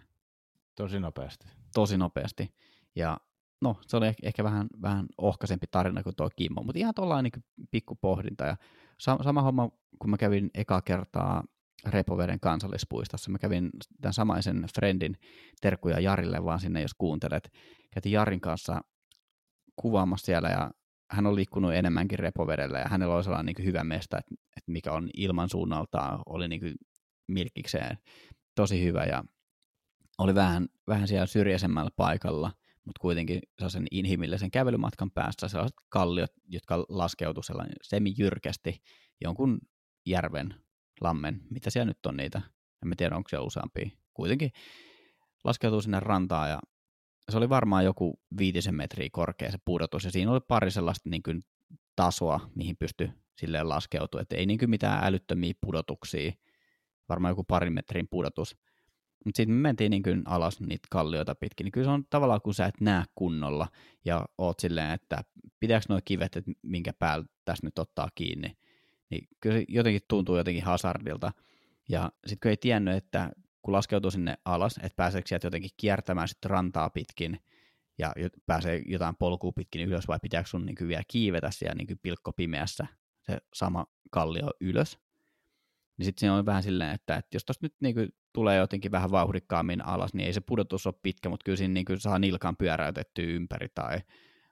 Tosi 0.75 1.01
nopeasti. 1.01 1.49
Tosi 1.75 1.97
nopeasti. 1.97 2.55
Ja 2.97 3.19
no, 3.63 3.77
se 3.87 3.97
oli 3.97 4.07
ehkä 4.23 4.45
vähän, 4.45 4.67
vähän 4.83 5.07
ohkaisempi 5.19 5.67
tarina 5.71 6.03
kuin 6.03 6.17
tuo 6.17 6.31
Kimmo, 6.37 6.63
mutta 6.63 6.79
ihan 6.79 6.95
tuollainen 6.95 7.31
niin 7.35 7.69
pikku 7.71 7.95
pohdinta. 7.95 8.45
Ja 8.45 8.57
sama 8.99 9.43
homma, 9.43 9.71
kun 9.99 10.11
mä 10.11 10.17
kävin 10.17 10.51
eka 10.55 10.83
kertaa 10.83 11.45
Repoveden 11.87 12.41
kansallispuistossa. 12.41 13.31
Mä 13.31 13.39
kävin 13.39 13.71
tämän 14.01 14.13
samaisen 14.13 14.67
friendin 14.75 15.17
terkkuja 15.61 16.01
Jarille 16.01 16.45
vaan 16.45 16.61
sinne, 16.61 16.83
jos 16.83 16.95
kuuntelet. 16.95 17.53
Käytin 17.91 18.13
Jarin 18.13 18.41
kanssa 18.41 18.81
kuvaamassa 19.77 20.27
siellä 20.27 20.49
ja 20.49 20.71
hän 21.11 21.27
on 21.27 21.35
liikkunut 21.35 21.75
enemmänkin 21.75 22.19
repovedellä 22.19 22.79
ja 22.79 22.89
hänellä 22.89 23.15
oli 23.15 23.25
sellainen 23.25 23.55
niin 23.57 23.67
hyvä 23.67 23.85
mesta, 23.85 24.19
että, 24.19 24.35
että 24.57 24.73
mikä 24.73 24.93
on 24.93 25.11
ilman 25.17 25.49
suunnaltaan, 25.49 26.21
oli 26.27 26.49
niin 26.49 26.61
kuin 26.61 26.75
milkkikseen 27.29 27.99
tosi 28.55 28.85
hyvä 28.85 29.05
ja 29.05 29.25
oli 30.19 30.35
vähän, 30.35 30.69
vähän 30.87 31.09
siellä 31.09 31.27
syrjäisemmällä 31.27 31.91
paikalla, 31.97 32.53
mutta 32.85 33.01
kuitenkin 33.01 33.41
sellaisen 33.59 33.87
inhimillisen 33.91 34.51
kävelymatkan 34.51 35.11
päässä 35.11 35.49
sellaiset 35.49 35.77
kalliot, 35.89 36.31
jotka 36.49 36.85
laskeutu 36.89 37.43
sellainen 37.43 37.77
semijyrkästi 37.83 38.83
jonkun 39.21 39.59
järven, 40.07 40.55
lammen, 41.01 41.41
mitä 41.51 41.71
siellä 41.71 41.91
nyt 41.91 42.07
on 42.07 42.17
niitä, 42.17 42.43
en 42.83 42.97
tiedä 42.97 43.17
onko 43.17 43.29
siellä 43.29 43.47
useampia, 43.47 43.91
kuitenkin 44.15 44.51
laskeutuu 45.45 45.83
sinne 45.83 46.01
rantaan 46.01 46.51
ja 46.51 46.61
se 47.31 47.37
oli 47.37 47.49
varmaan 47.49 47.85
joku 47.85 48.21
viitisen 48.39 48.75
metriä 48.75 49.09
korkea 49.13 49.51
se 49.51 49.59
pudotus, 49.65 50.05
ja 50.05 50.11
siinä 50.11 50.33
oli 50.33 50.41
pari 50.49 50.71
sellaista 50.71 51.11
niin 51.11 51.23
kuin, 51.23 51.43
tasoa, 51.97 52.51
mihin 52.55 52.77
pystyi 52.77 53.11
silleen 53.39 53.69
laskeutua, 53.69 54.21
että 54.21 54.37
ei 54.37 54.47
niin 54.47 54.59
kuin 54.59 54.71
mitään 54.71 55.05
älyttömiä 55.05 55.55
pudotuksia, 55.61 56.33
varmaan 57.09 57.33
joku 57.33 57.45
parin 57.45 57.73
metrin 57.73 58.09
pudotus, 58.11 58.57
Mutta 59.25 59.37
sitten 59.37 59.57
me 59.57 59.61
mentiin 59.61 59.91
niin 59.91 60.03
kuin 60.03 60.23
alas 60.27 60.61
niitä 60.61 60.89
kallioita 60.91 61.35
pitkin, 61.35 61.65
niin 61.65 61.73
kyllä 61.73 61.85
se 61.85 61.91
on 61.91 62.05
tavallaan, 62.11 62.41
kun 62.43 62.55
sä 62.55 62.67
et 62.67 62.81
näe 62.81 63.05
kunnolla 63.15 63.69
ja 64.05 64.27
oot 64.39 64.61
silleen, 64.61 64.91
että 64.91 65.25
pitääkö 65.61 65.87
nuo 65.89 66.01
kivet, 66.05 66.37
että 66.37 66.53
minkä 66.63 66.93
päällä 66.93 67.27
tässä 67.45 67.67
nyt 67.67 67.79
ottaa 67.79 68.09
kiinni, 68.15 68.57
niin 69.11 69.29
kyllä 69.41 69.57
se 69.57 69.65
jotenkin 69.69 70.03
tuntuu 70.09 70.37
jotenkin 70.37 70.65
hazardilta. 70.65 71.33
Ja 71.89 72.13
sitten 72.27 72.39
kun 72.43 72.51
ei 72.51 72.57
tiennyt, 72.57 72.95
että 72.95 73.31
kun 73.65 73.73
laskeutuu 73.73 74.11
sinne 74.11 74.39
alas, 74.45 74.77
että 74.77 74.97
pääseekö 74.97 75.29
sieltä 75.29 75.47
jotenkin 75.47 75.71
kiertämään 75.77 76.29
sitten 76.29 76.51
rantaa 76.51 76.91
pitkin 76.91 77.41
ja 77.99 78.13
pääsee 78.47 78.83
jotain 78.87 79.17
polkua 79.17 79.53
pitkin 79.53 79.89
ylös 79.89 80.09
vai 80.09 80.19
pitääkö 80.23 80.49
sun 80.49 80.67
niin 80.67 80.89
vielä 80.89 81.03
kiivetä 81.09 81.51
siellä 81.51 81.75
niin 81.75 81.99
pilkko 82.03 82.33
pimeässä 82.33 82.87
se 83.21 83.39
sama 83.55 83.87
kallio 84.11 84.51
ylös, 84.61 84.99
niin 85.97 86.05
sitten 86.05 86.21
siinä 86.21 86.35
on 86.35 86.47
vähän 86.47 86.63
silleen, 86.63 86.95
että, 86.95 87.17
että 87.17 87.37
jos 87.37 87.45
tuosta 87.45 87.65
nyt 87.67 87.75
niin 87.81 87.95
kuin 87.95 88.09
tulee 88.33 88.57
jotenkin 88.57 88.93
vähän 88.93 89.11
vauhdikkaammin 89.11 89.87
alas, 89.87 90.15
niin 90.15 90.27
ei 90.27 90.33
se 90.33 90.41
pudotus 90.41 90.87
ole 90.87 90.95
pitkä, 91.03 91.29
mutta 91.29 91.45
kyllä 91.45 91.57
siinä 91.57 91.75
niin 91.75 91.85
kuin 91.85 92.01
saa 92.01 92.19
nilkan 92.19 92.57
pyöräytettyä 92.57 93.25
ympäri 93.25 93.69
tai 93.75 94.01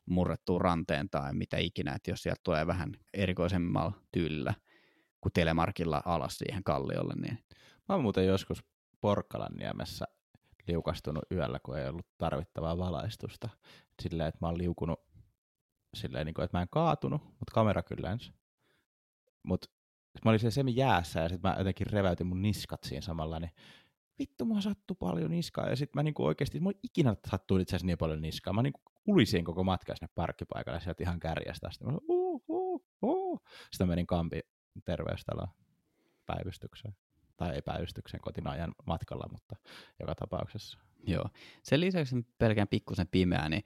murrettua 0.07 0.59
ranteen 0.59 1.11
tai 1.11 1.35
mitä 1.35 1.57
ikinä, 1.57 1.93
että 1.93 2.11
jos 2.11 2.23
sieltä 2.23 2.41
tulee 2.45 2.67
vähän 2.67 2.93
erikoisemmalla 3.15 3.93
tyylillä 4.13 4.55
kuin 5.21 5.33
telemarkilla 5.33 6.03
alas 6.05 6.39
siihen 6.39 6.65
kalliolle. 6.65 7.15
Niin... 7.17 7.39
Mä 7.89 7.95
oon 7.95 8.03
muuten 8.03 8.27
joskus 8.27 8.65
Porkkalan 9.03 9.53
niemessä 9.59 10.05
liukastunut 10.69 11.25
yöllä, 11.33 11.59
kun 11.59 11.79
ei 11.79 11.89
ollut 11.89 12.07
tarvittavaa 12.19 12.79
valaistusta. 12.79 13.49
Silleen, 14.03 14.29
että 14.29 14.39
mä 14.41 14.47
oon 14.47 14.59
liukunut 14.59 15.01
silleen, 15.95 16.27
niin 16.27 16.35
kuin, 16.35 16.45
että 16.45 16.59
mä 16.59 16.63
en 16.63 16.69
kaatunut, 16.71 17.23
mutta 17.23 17.53
kamera 17.55 17.83
kyllä 17.83 18.13
ensin. 18.13 18.35
Mutta 19.43 19.69
mä 20.25 20.31
olin 20.31 20.41
siellä 20.41 20.55
semi 20.55 20.77
jäässä 20.77 21.21
ja 21.21 21.29
sitten 21.29 21.51
mä 21.51 21.57
jotenkin 21.59 21.87
reväytin 21.87 22.27
mun 22.27 22.43
niskat 22.43 22.85
siinä 22.85 23.01
samalla, 23.01 23.41
niin 23.41 23.51
vittu, 24.19 24.45
mua 24.45 24.61
sattui 24.61 24.97
paljon 25.01 25.31
niskaa. 25.31 25.69
Ja 25.69 25.77
sitten 25.77 25.99
mä 25.99 26.03
niinku 26.03 26.25
oikeasti, 26.25 26.61
mulla 26.61 26.79
ikinä 26.83 27.17
sattuu 27.31 27.59
itse 27.59 27.77
asiassa 27.77 27.87
niin 27.87 27.99
paljon 27.99 28.23
niskaa. 28.23 28.53
Mä 28.53 28.63
niinku 28.63 28.81
ulisin 29.07 29.45
koko 29.45 29.65
matka 29.65 29.97
sinne 29.97 30.09
parkkipaikalle 30.15 30.81
sieltä 30.81 31.03
ihan 31.03 31.21
kärjestä. 31.21 31.71
Sitten 31.71 31.93
mä 31.93 31.99
uh, 32.09 32.43
uh, 32.49 32.85
uh. 33.03 33.41
Sitten 33.71 33.89
menin 33.89 34.07
Kampi 34.07 34.41
terveystaloon 34.85 35.49
päivystykseen. 36.27 36.95
Tai 37.43 37.55
ei 37.55 37.63
päivystykseen 37.63 38.21
kotinajan 38.21 38.75
matkalla, 38.87 39.29
mutta 39.33 39.57
joka 40.01 40.15
tapauksessa. 40.15 40.79
Joo. 41.07 41.25
Sen 41.63 41.81
lisäksi 41.81 42.17
pelkään 42.39 42.69
pikkusen 42.69 43.09
pimeää, 43.11 43.49
niin, 43.49 43.63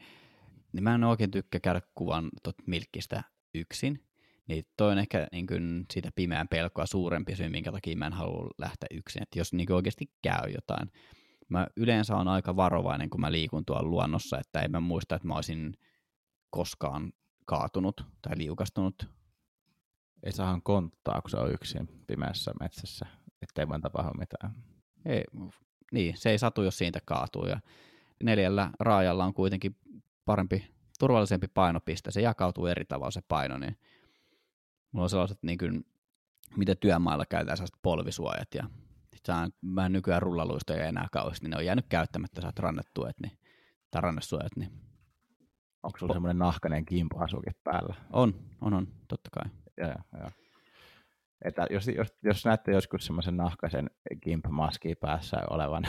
niin 0.72 0.84
mä 0.84 0.94
en 0.94 1.04
oikein 1.04 1.30
tykkää 1.30 1.60
käydä 1.60 1.80
kuvan 1.94 2.30
tot 2.42 2.56
milkistä 2.66 3.22
yksin. 3.54 4.04
Niin 4.46 4.64
toi 4.76 4.92
on 4.92 4.98
ehkä 4.98 5.26
niin 5.32 5.46
kuin 5.46 5.86
siitä 5.92 6.10
pimeän 6.14 6.48
pelkoa 6.48 6.86
suurempi 6.86 7.36
syy, 7.36 7.48
minkä 7.48 7.72
takia 7.72 7.96
mä 7.96 8.06
en 8.06 8.12
halua 8.12 8.50
lähteä 8.58 8.86
yksin. 8.90 9.22
Että 9.22 9.38
jos 9.38 9.52
niin 9.52 9.72
oikeasti 9.72 10.10
käy 10.22 10.50
jotain. 10.54 10.92
Mä 11.48 11.66
yleensä 11.76 12.16
on 12.16 12.28
aika 12.28 12.56
varovainen, 12.56 13.10
kun 13.10 13.20
mä 13.20 13.32
liikun 13.32 13.64
tuolla 13.64 13.90
luonnossa, 13.90 14.38
että 14.38 14.60
en 14.60 14.70
mä 14.70 14.80
muista, 14.80 15.14
että 15.14 15.28
mä 15.28 15.34
olisin 15.34 15.74
koskaan 16.50 17.12
kaatunut 17.46 18.04
tai 18.22 18.38
liukastunut. 18.38 19.08
Ei 20.22 20.32
saahan 20.32 20.62
konttaa, 20.62 21.20
kun 21.20 21.30
se 21.30 21.36
on 21.36 21.52
yksin 21.52 21.88
pimeässä 22.06 22.52
metsässä, 22.60 23.06
ettei 23.50 23.68
vaan 23.68 23.80
tapahdu 23.80 24.12
mitään. 24.18 24.54
Ei, 25.04 25.24
niin, 25.92 26.16
se 26.16 26.30
ei 26.30 26.38
satu, 26.38 26.62
jos 26.62 26.78
siitä 26.78 26.98
kaatuu. 27.04 27.46
Ja 27.46 27.60
neljällä 28.22 28.70
raajalla 28.80 29.24
on 29.24 29.34
kuitenkin 29.34 29.76
parempi, 30.24 30.70
turvallisempi 30.98 31.48
painopiste. 31.48 32.10
Se 32.10 32.20
jakautuu 32.20 32.66
eri 32.66 32.84
tavalla 32.84 33.10
se 33.10 33.20
paino, 33.28 33.58
niin 33.58 33.76
Mulla 34.92 35.04
on 35.04 35.10
sellaiset, 35.10 35.38
niin 35.42 35.58
kuin, 35.58 35.86
mitä 36.56 36.74
työmailla 36.74 37.26
käytetään 37.26 37.56
sellaiset 37.56 37.82
polvisuojat 37.82 38.54
ja 38.54 38.68
saan 39.26 39.52
vähän 39.74 39.92
nykyään 39.92 40.22
rullaluistoja 40.22 40.86
enää 40.86 41.08
kauheasti, 41.12 41.44
niin 41.44 41.50
ne 41.50 41.56
on 41.56 41.64
jäänyt 41.64 41.86
käyttämättä, 41.88 42.40
saat 42.40 42.58
rannetuet, 42.58 43.20
niin, 43.20 43.38
tai 43.90 44.02
rannesuojat, 44.02 44.56
niin 44.56 44.70
Onko 45.82 45.98
sulla 45.98 46.10
po- 46.10 46.14
semmoinen 46.14 46.38
nahkainen 46.38 46.84
kimpasukin 46.84 47.54
päällä? 47.64 47.94
On, 48.12 48.34
on, 48.60 48.74
on, 48.74 48.88
totta 49.08 49.30
kai. 49.32 49.52
Joo, 49.76 49.94
joo. 50.20 50.30
Että 51.44 51.66
jos, 51.70 51.88
jos, 51.88 52.08
jos 52.22 52.44
näette 52.44 52.72
joskus 52.72 53.06
semmoisen 53.06 53.36
nahkaisen 53.36 53.90
kimpmaski 54.20 54.94
päässä 54.94 55.36
olevan 55.50 55.86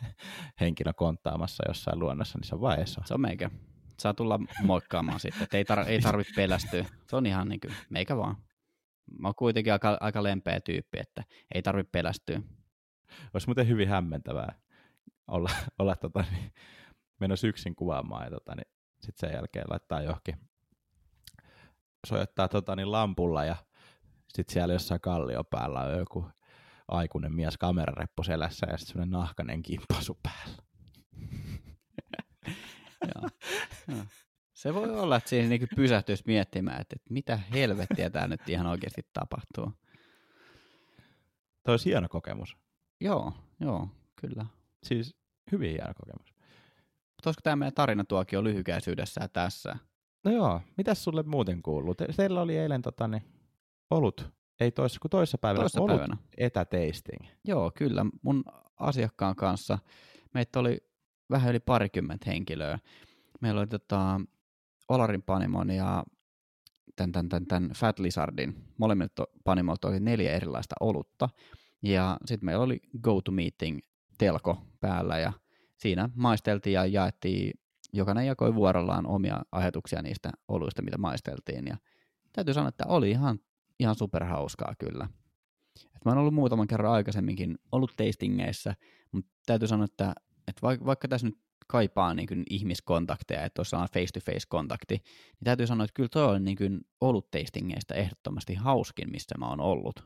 henkilön 0.60 0.94
konttaamassa 0.94 1.64
jossain 1.68 1.98
luonnossa, 1.98 2.38
niin 2.38 2.48
se 2.48 2.54
on 2.54 2.60
vaan 2.60 2.80
Esa. 2.80 3.02
Se 3.04 3.14
on 3.14 3.20
meikä 3.20 3.50
saa 3.98 4.14
tulla 4.14 4.40
moikkaamaan 4.62 5.20
sitten, 5.20 5.42
että 5.42 5.56
ei, 5.56 5.64
tar- 5.64 5.88
ei 5.88 6.00
tarvitse 6.00 6.32
pelästyä. 6.36 6.84
Se 7.08 7.16
on 7.16 7.26
ihan 7.26 7.48
niin 7.48 7.60
kuin, 7.60 7.74
meikä 7.90 8.16
vaan. 8.16 8.36
Mä 9.18 9.28
oon 9.28 9.34
kuitenkin 9.34 9.72
aika, 9.72 9.98
aika 10.00 10.22
lempeä 10.22 10.60
tyyppi, 10.60 10.98
että 11.00 11.24
ei 11.54 11.62
tarvitse 11.62 11.90
pelästyä. 11.90 12.40
Olisi 13.34 13.46
muuten 13.46 13.68
hyvin 13.68 13.88
hämmentävää 13.88 14.60
olla, 15.26 15.50
olla 15.78 15.96
tota, 15.96 16.24
niin, 16.30 16.52
menossa 17.20 17.46
yksin 17.46 17.74
kuvaamaan 17.74 18.24
ja 18.24 18.30
tota, 18.30 18.54
niin, 18.54 18.68
sitten 19.00 19.28
sen 19.28 19.36
jälkeen 19.36 19.66
laittaa 19.70 20.02
johonkin, 20.02 20.36
sojottaa 22.06 22.48
tota, 22.48 22.76
niin 22.76 22.92
lampulla 22.92 23.44
ja 23.44 23.56
sitten 24.36 24.52
siellä 24.52 24.74
jossain 24.74 25.00
kallio 25.00 25.44
päällä 25.44 25.80
on 25.80 25.98
joku 25.98 26.26
aikuinen 26.88 27.34
mies 27.34 27.58
kamerareppu 27.58 28.22
selässä 28.22 28.66
ja 28.70 28.76
sitten 28.76 28.92
semmoinen 28.92 29.12
nahkainen 29.12 29.62
kimppasu 29.62 30.18
päällä. 30.22 30.62
Se 34.54 34.74
voi 34.74 35.00
olla, 35.00 35.16
että 35.16 35.30
siinä 35.30 35.48
niinku 35.48 35.66
pysähtyisi 35.76 36.22
miettimään, 36.26 36.80
että, 36.80 36.96
että 36.96 37.12
mitä 37.12 37.36
helvettiä 37.36 38.10
tämä 38.10 38.28
nyt 38.28 38.48
ihan 38.48 38.66
oikeasti 38.66 39.02
tapahtuu. 39.12 39.72
Toi 41.62 41.72
olisi 41.72 41.90
hieno 41.90 42.08
kokemus. 42.08 42.56
Joo, 43.00 43.32
joo, 43.60 43.88
kyllä. 44.20 44.46
Siis 44.82 45.16
hyvin 45.52 45.70
hieno 45.70 45.92
kokemus. 45.94 46.34
Mutta 47.16 47.30
olisiko 47.30 47.40
tämä 47.42 47.56
meidän 47.56 47.74
tarinatuokio 47.74 48.44
lyhykäisyydessä 48.44 49.28
tässä? 49.32 49.76
No 50.24 50.30
joo, 50.30 50.60
mitäs 50.76 51.04
sulle 51.04 51.22
muuten 51.22 51.62
kuuluu? 51.62 51.94
Te, 51.94 52.06
teillä 52.16 52.40
oli 52.40 52.56
eilen 52.56 52.82
tota, 52.82 53.08
niin, 53.08 53.22
olut, 53.90 54.30
ei 54.60 54.70
toissa, 54.70 55.00
kun 55.00 55.10
toissa 55.10 55.38
päivänä 55.38 55.62
toissa 55.62 55.80
olut 55.80 55.96
päivänä. 55.96 56.16
etätasting. 56.36 57.26
Joo, 57.44 57.72
kyllä. 57.76 58.06
Mun 58.22 58.44
asiakkaan 58.80 59.36
kanssa 59.36 59.78
meitä 60.34 60.60
oli 60.60 60.78
vähän 61.30 61.50
yli 61.50 61.60
parikymmentä 61.60 62.30
henkilöä. 62.30 62.78
Meillä 63.40 63.60
oli 63.60 63.68
tota, 63.68 64.20
Olarin 64.88 65.22
Panimon 65.22 65.70
ja 65.70 66.04
tämän, 66.96 67.12
tämän, 67.12 67.28
tämän, 67.28 67.46
tämän 67.46 67.70
Fat 67.76 67.98
Lizardin, 67.98 68.64
molemmilta 68.78 69.24
panimolta 69.44 69.88
oli 69.88 70.00
neljä 70.00 70.32
erilaista 70.32 70.74
olutta. 70.80 71.28
Ja 71.82 72.16
sitten 72.26 72.46
meillä 72.46 72.64
oli 72.64 72.80
Go 73.02 73.20
to 73.20 73.32
Meeting 73.32 73.78
telko 74.18 74.58
päällä 74.80 75.18
ja 75.18 75.32
siinä 75.76 76.08
maisteltiin 76.14 76.74
ja 76.74 76.86
jaettiin, 76.86 77.60
jokainen 77.92 78.26
jakoi 78.26 78.54
vuorollaan 78.54 79.06
omia 79.06 79.42
ajatuksia 79.52 80.02
niistä 80.02 80.30
oluista, 80.48 80.82
mitä 80.82 80.98
maisteltiin. 80.98 81.66
Ja 81.66 81.76
täytyy 82.32 82.54
sanoa, 82.54 82.68
että 82.68 82.84
oli 82.88 83.10
ihan, 83.10 83.38
ihan 83.80 83.94
superhauskaa 83.94 84.74
kyllä. 84.78 85.08
Et 85.96 86.04
mä 86.04 86.10
oon 86.10 86.18
ollut 86.18 86.34
muutaman 86.34 86.66
kerran 86.66 86.92
aikaisemminkin 86.92 87.58
ollut 87.72 87.92
tastingeissa, 87.96 88.74
mutta 89.12 89.30
täytyy 89.46 89.68
sanoa, 89.68 89.84
että 89.84 90.14
että 90.48 90.62
vaikka, 90.62 90.86
vaikka 90.86 91.08
tässä 91.08 91.26
nyt 91.26 91.38
kaipaa 91.66 92.14
niin 92.14 92.28
kuin 92.28 92.42
ihmiskontakteja, 92.50 93.44
että 93.44 93.54
tuossa 93.54 93.78
on 93.78 93.88
face-to-face 93.92 94.46
kontakti, 94.48 94.94
niin 94.94 95.44
täytyy 95.44 95.66
sanoa, 95.66 95.84
että 95.84 95.94
kyllä 95.94 96.08
tuo 96.08 96.26
on 96.26 96.44
niin 96.44 96.56
kuin 96.56 96.80
ollut 97.00 97.30
tastingeista 97.30 97.94
ehdottomasti 97.94 98.54
hauskin, 98.54 99.10
missä 99.10 99.34
mä 99.38 99.48
oon 99.48 99.60
ollut. 99.60 100.04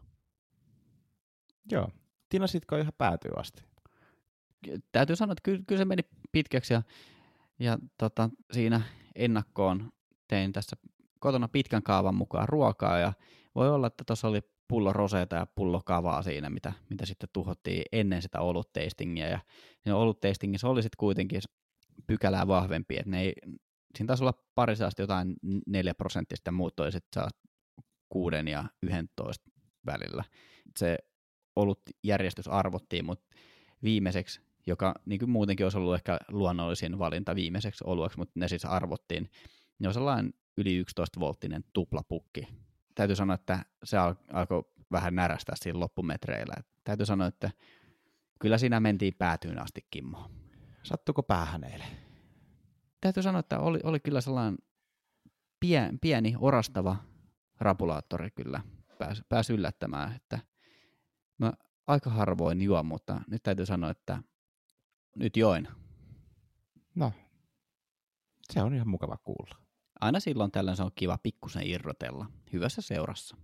Joo. 1.72 1.88
Tinasitko 2.28 2.76
ihan 2.76 2.92
päätyy 2.98 3.31
asti? 3.37 3.62
Täytyy 4.92 5.16
sanoa, 5.16 5.33
että 5.33 5.42
kyllä, 5.42 5.62
kyllä 5.66 5.78
se 5.78 5.85
meni 5.85 6.02
pitkäksi 6.33 6.74
ja, 6.74 6.83
ja 7.59 7.78
tota, 7.98 8.31
siinä 8.52 8.81
ennakkoon 9.14 9.92
tein 10.28 10.52
tässä 10.52 10.76
kotona 11.20 11.48
pitkän 11.48 11.83
kaavan 11.83 12.14
mukaan 12.14 12.48
ruokaa 12.48 12.98
ja 12.98 13.12
voi 13.59 13.71
olla, 13.71 13.87
että 13.87 14.05
tuossa 14.05 14.29
oli 14.29 14.40
pullo 14.68 14.92
roseita 14.92 15.37
ja 15.37 15.47
pullo 15.47 15.81
kavaa 15.85 16.23
siinä, 16.23 16.51
mitä, 16.51 16.73
mitä 16.90 17.07
sitten 17.07 17.29
tuhottiin 17.33 17.83
ennen 17.92 18.23
sitä 18.23 18.40
olutteistingiä. 18.40 19.29
Ja 19.29 19.38
siinä 19.83 19.97
olutteistingissä 19.97 20.68
oli 20.68 20.83
sitten 20.83 20.97
kuitenkin 20.99 21.40
pykälää 22.07 22.47
vahvempi, 22.47 22.97
että 22.97 23.11
ne 23.11 23.23
ei, 23.23 23.33
siinä 23.97 24.07
taisi 24.07 24.23
olla 24.25 24.44
pari 24.55 24.75
asti 24.87 25.03
jotain 25.03 25.37
4 25.66 25.94
prosenttista, 25.94 26.53
muut 26.53 26.77
toi 26.77 26.92
sitten 26.92 27.23
saa 27.23 27.29
6 28.09 28.37
ja 28.51 28.64
11 28.83 29.51
välillä. 29.87 30.25
Se 30.77 30.99
ollut 31.57 31.81
järjestys 32.05 32.49
arvottiin, 32.49 33.05
mutta 33.05 33.37
viimeiseksi, 33.83 34.40
joka 34.66 34.94
niin 35.07 35.18
kuin 35.18 35.31
muutenkin 35.31 35.66
olisi 35.66 35.79
ollut 35.79 35.94
ehkä 35.94 36.18
luonnollisin 36.29 36.99
valinta 36.99 37.35
viimeiseksi 37.35 37.85
olueksi, 37.87 38.18
mutta 38.18 38.33
ne 38.35 38.49
siis 38.49 38.64
arvottiin, 38.64 39.31
ne 39.79 39.88
on 39.88 39.94
sellainen 39.94 40.35
yli 40.57 40.77
11 40.77 41.21
volttinen 41.21 41.64
tuplapukki, 41.73 42.49
täytyy 42.98 43.16
sanoa, 43.16 43.34
että 43.34 43.64
se 43.84 43.98
al- 43.98 44.14
alkoi 44.32 44.64
vähän 44.92 45.14
närästää 45.14 45.56
siinä 45.58 45.80
loppumetreillä. 45.80 46.54
Et 46.58 46.66
täytyy 46.84 47.06
sanoa, 47.06 47.26
että 47.26 47.50
kyllä 48.38 48.58
siinä 48.58 48.80
mentiin 48.80 49.14
päätyyn 49.14 49.62
asti, 49.62 49.87
Kimmo. 49.90 50.30
Sattuko 50.82 51.22
päähän 51.22 51.64
eilen? 51.64 51.88
Täytyy 53.00 53.22
sanoa, 53.22 53.40
että 53.40 53.58
oli, 53.58 53.80
oli 53.82 54.00
kyllä 54.00 54.20
sellainen 54.20 54.58
pien, 55.61 55.98
pieni 55.98 56.34
orastava 56.38 56.96
rapulaattori 57.61 58.30
kyllä 58.30 58.61
pääsi, 58.98 59.22
pääsi 59.28 59.52
yllättämään, 59.52 60.16
että 60.16 60.38
mä 61.38 61.52
aika 61.87 62.11
harvoin 62.11 62.62
juon, 62.62 62.87
mutta 62.87 63.20
nyt 63.28 63.42
täytyy 63.42 63.66
sanoa, 63.66 63.90
että 63.90 64.22
nyt 65.16 65.37
join. 65.37 65.68
No, 66.94 67.12
se 68.52 68.62
on 68.62 68.74
ihan 68.74 68.88
mukava 68.88 69.16
kuulla. 69.16 69.67
Aina 70.00 70.20
silloin 70.20 70.50
tällöin 70.50 70.76
se 70.76 70.82
on 70.82 70.90
kiva 70.94 71.18
pikkusen 71.22 71.66
irrotella. 71.66 72.26
Hyvässä 72.52 72.82
seurassa. 72.82 73.37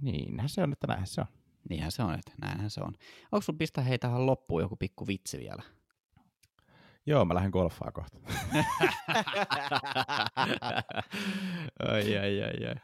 Niinhän 0.00 0.48
se 0.48 0.62
on, 0.62 0.72
että 0.72 0.86
näinhän 0.86 1.06
se 1.06 1.20
on. 1.20 1.26
Niinhän 1.68 1.92
se 1.92 2.02
on, 2.02 2.14
että 2.14 2.32
näinhän 2.40 2.70
se 2.70 2.80
on. 2.80 2.94
Onko 3.32 3.40
sun 3.40 3.58
pistää 3.58 3.84
hei 3.84 3.98
tähän 3.98 4.26
loppuun 4.26 4.62
joku 4.62 4.76
pikku 4.76 5.06
vitsi 5.06 5.38
vielä? 5.38 5.62
Joo, 7.06 7.24
mä 7.24 7.34
lähden 7.34 7.50
golfaa 7.50 7.92
kohta. 7.92 8.18
ai, 11.88 12.18
ai, 12.18 12.42
ai, 12.42 12.66
ai. 12.66 12.74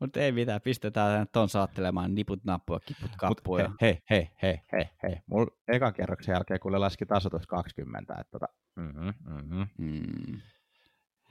Mutta 0.00 0.20
ei 0.20 0.32
mitään, 0.32 0.60
pistetään 0.60 1.26
ton 1.32 1.48
saattelemaan 1.48 2.14
niput 2.14 2.44
nappua, 2.44 2.80
kiput 2.80 3.10
kappuja. 3.16 3.70
Hei, 3.80 4.02
hei, 4.10 4.30
hei, 4.42 4.60
hei, 4.72 4.88
hei. 5.02 5.16
Mulla 5.26 5.50
ekan 5.68 5.94
kerroksen 5.94 6.32
jälkeen 6.32 6.60
kuule 6.60 6.78
laski 6.78 7.06
tasoitus 7.06 7.46
20, 7.46 8.14
että 8.20 8.30
tota, 8.30 8.48
mm-hmm, 8.76 9.14
mm-hmm. 9.24 9.66
Mm. 9.78 10.40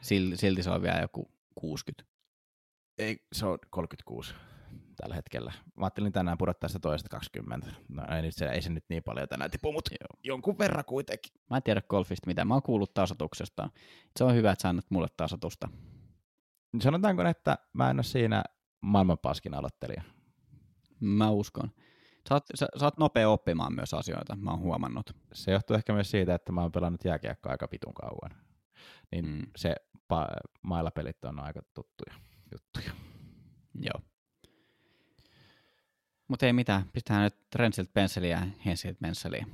Silti, 0.01 0.38
silti 0.38 0.63
se 0.63 0.69
on 0.69 0.81
vielä 0.81 1.01
joku 1.01 1.31
60. 1.55 2.17
Ei, 2.97 3.27
se 3.33 3.45
on 3.45 3.60
36 3.69 4.33
tällä 4.95 5.15
hetkellä. 5.15 5.53
Mä 5.75 5.86
ajattelin 5.86 6.13
tänään 6.13 6.38
pudottaa 6.38 6.67
sitä 6.67 6.79
toista 6.79 7.10
20. 7.10 7.67
No 7.89 8.03
ei, 8.15 8.21
nyt 8.21 8.36
se, 8.36 8.49
ei 8.49 8.62
se 8.62 8.69
nyt 8.69 8.86
niin 8.89 9.03
paljon 9.03 9.27
tänään 9.27 9.51
tipu, 9.51 9.71
mutta 9.71 9.91
Joo. 10.01 10.19
jonkun 10.23 10.57
verran 10.57 10.86
kuitenkin. 10.86 11.33
Mä 11.49 11.57
en 11.57 11.63
tiedä 11.63 11.81
golfista 11.81 12.27
mitä. 12.27 12.45
Mä 12.45 12.53
oon 12.53 12.63
kuullut 12.63 12.93
tasotuksesta. 12.93 13.69
Se 14.17 14.23
on 14.23 14.36
hyvä, 14.36 14.51
että 14.51 14.62
sä 14.62 14.69
annat 14.69 14.86
mulle 14.89 15.07
tasotusta. 15.17 15.69
Sanotaanko, 16.81 17.23
että 17.23 17.57
mä 17.73 17.89
en 17.89 17.97
ole 17.97 18.03
siinä 18.03 18.43
maailman 18.81 19.17
paskin 19.17 19.53
aloittelija. 19.53 20.01
Mä 20.99 21.29
uskon. 21.29 21.71
Sä 22.29 22.36
oot, 22.36 22.43
sä, 22.55 22.67
sä 22.79 22.86
oot 22.86 22.97
nopea 22.97 23.29
oppimaan 23.29 23.75
myös 23.75 23.93
asioita, 23.93 24.36
mä 24.36 24.51
oon 24.51 24.60
huomannut. 24.60 25.15
Se 25.33 25.51
johtuu 25.51 25.75
ehkä 25.75 25.93
myös 25.93 26.12
siitä, 26.12 26.36
että 26.36 26.51
mä 26.51 26.62
oon 26.62 26.71
pelannut 26.71 27.05
jääkiekkoa 27.05 27.51
aika 27.51 27.67
pitun 27.67 27.93
kauan. 27.93 28.46
Niin 29.11 29.25
mm. 29.25 29.41
se 29.55 29.75
pa- 30.13 30.49
mailapelit 30.61 31.25
on 31.25 31.39
aika 31.39 31.61
tuttuja 31.73 32.15
juttuja. 32.51 32.91
Joo. 33.81 34.01
Mutta 36.27 36.45
ei 36.45 36.53
mitään, 36.53 36.89
pistetään 36.93 37.23
nyt 37.23 37.35
Rensiltä 37.55 37.91
pensseliä 37.93 38.39
ja 38.39 38.47
Hensiltä 38.65 38.97
pensseliä. 39.01 39.45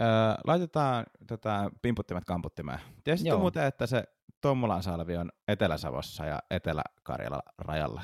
Öö, 0.00 0.06
laitetaan 0.44 1.06
tätä 1.26 1.70
pimputtimet 1.82 2.24
kamputtimeen. 2.24 2.78
Tiesitkö 3.04 3.38
muuten, 3.38 3.64
että 3.64 3.86
se 3.86 4.04
Tommolan 4.40 4.82
salvi 4.82 5.16
on 5.16 5.32
Etelä-Savossa 5.48 6.26
ja 6.26 6.38
Etelä-Karjala 6.50 7.42
rajalla? 7.58 8.02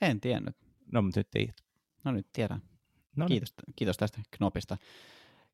En 0.00 0.20
tiennyt. 0.20 0.56
No, 0.92 1.02
mutta 1.02 1.20
nyt 1.20 1.30
tiedät. 1.30 1.56
No 2.04 2.12
nyt 2.12 2.28
tiedän. 2.32 2.62
No 3.16 3.24
niin. 3.24 3.28
kiitos, 3.28 3.54
kiitos 3.76 3.96
tästä 3.96 4.20
knopista. 4.30 4.76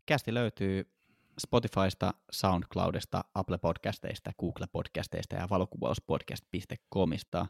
Kästi 0.07 0.35
löytyy 0.35 0.91
Spotifysta, 1.39 2.15
SoundCloudista, 2.31 3.25
Apple 3.35 3.59
Podcasteista, 3.59 4.33
Google 4.41 4.67
Podcasteista 4.73 5.37
ja 5.37 5.47
valokuvauspodcast.comista. 5.51 7.47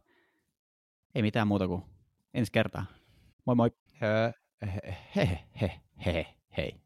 Ei 1.14 1.22
mitään 1.22 1.48
muuta 1.48 1.66
kuin 1.68 1.82
ensi 2.34 2.52
kertaa. 2.52 2.86
Moi 3.44 3.56
moi. 3.56 3.70
He, 4.00 4.34
he, 4.66 4.82
he, 5.16 5.38
he, 5.60 5.80
he, 6.06 6.26
hei. 6.56 6.83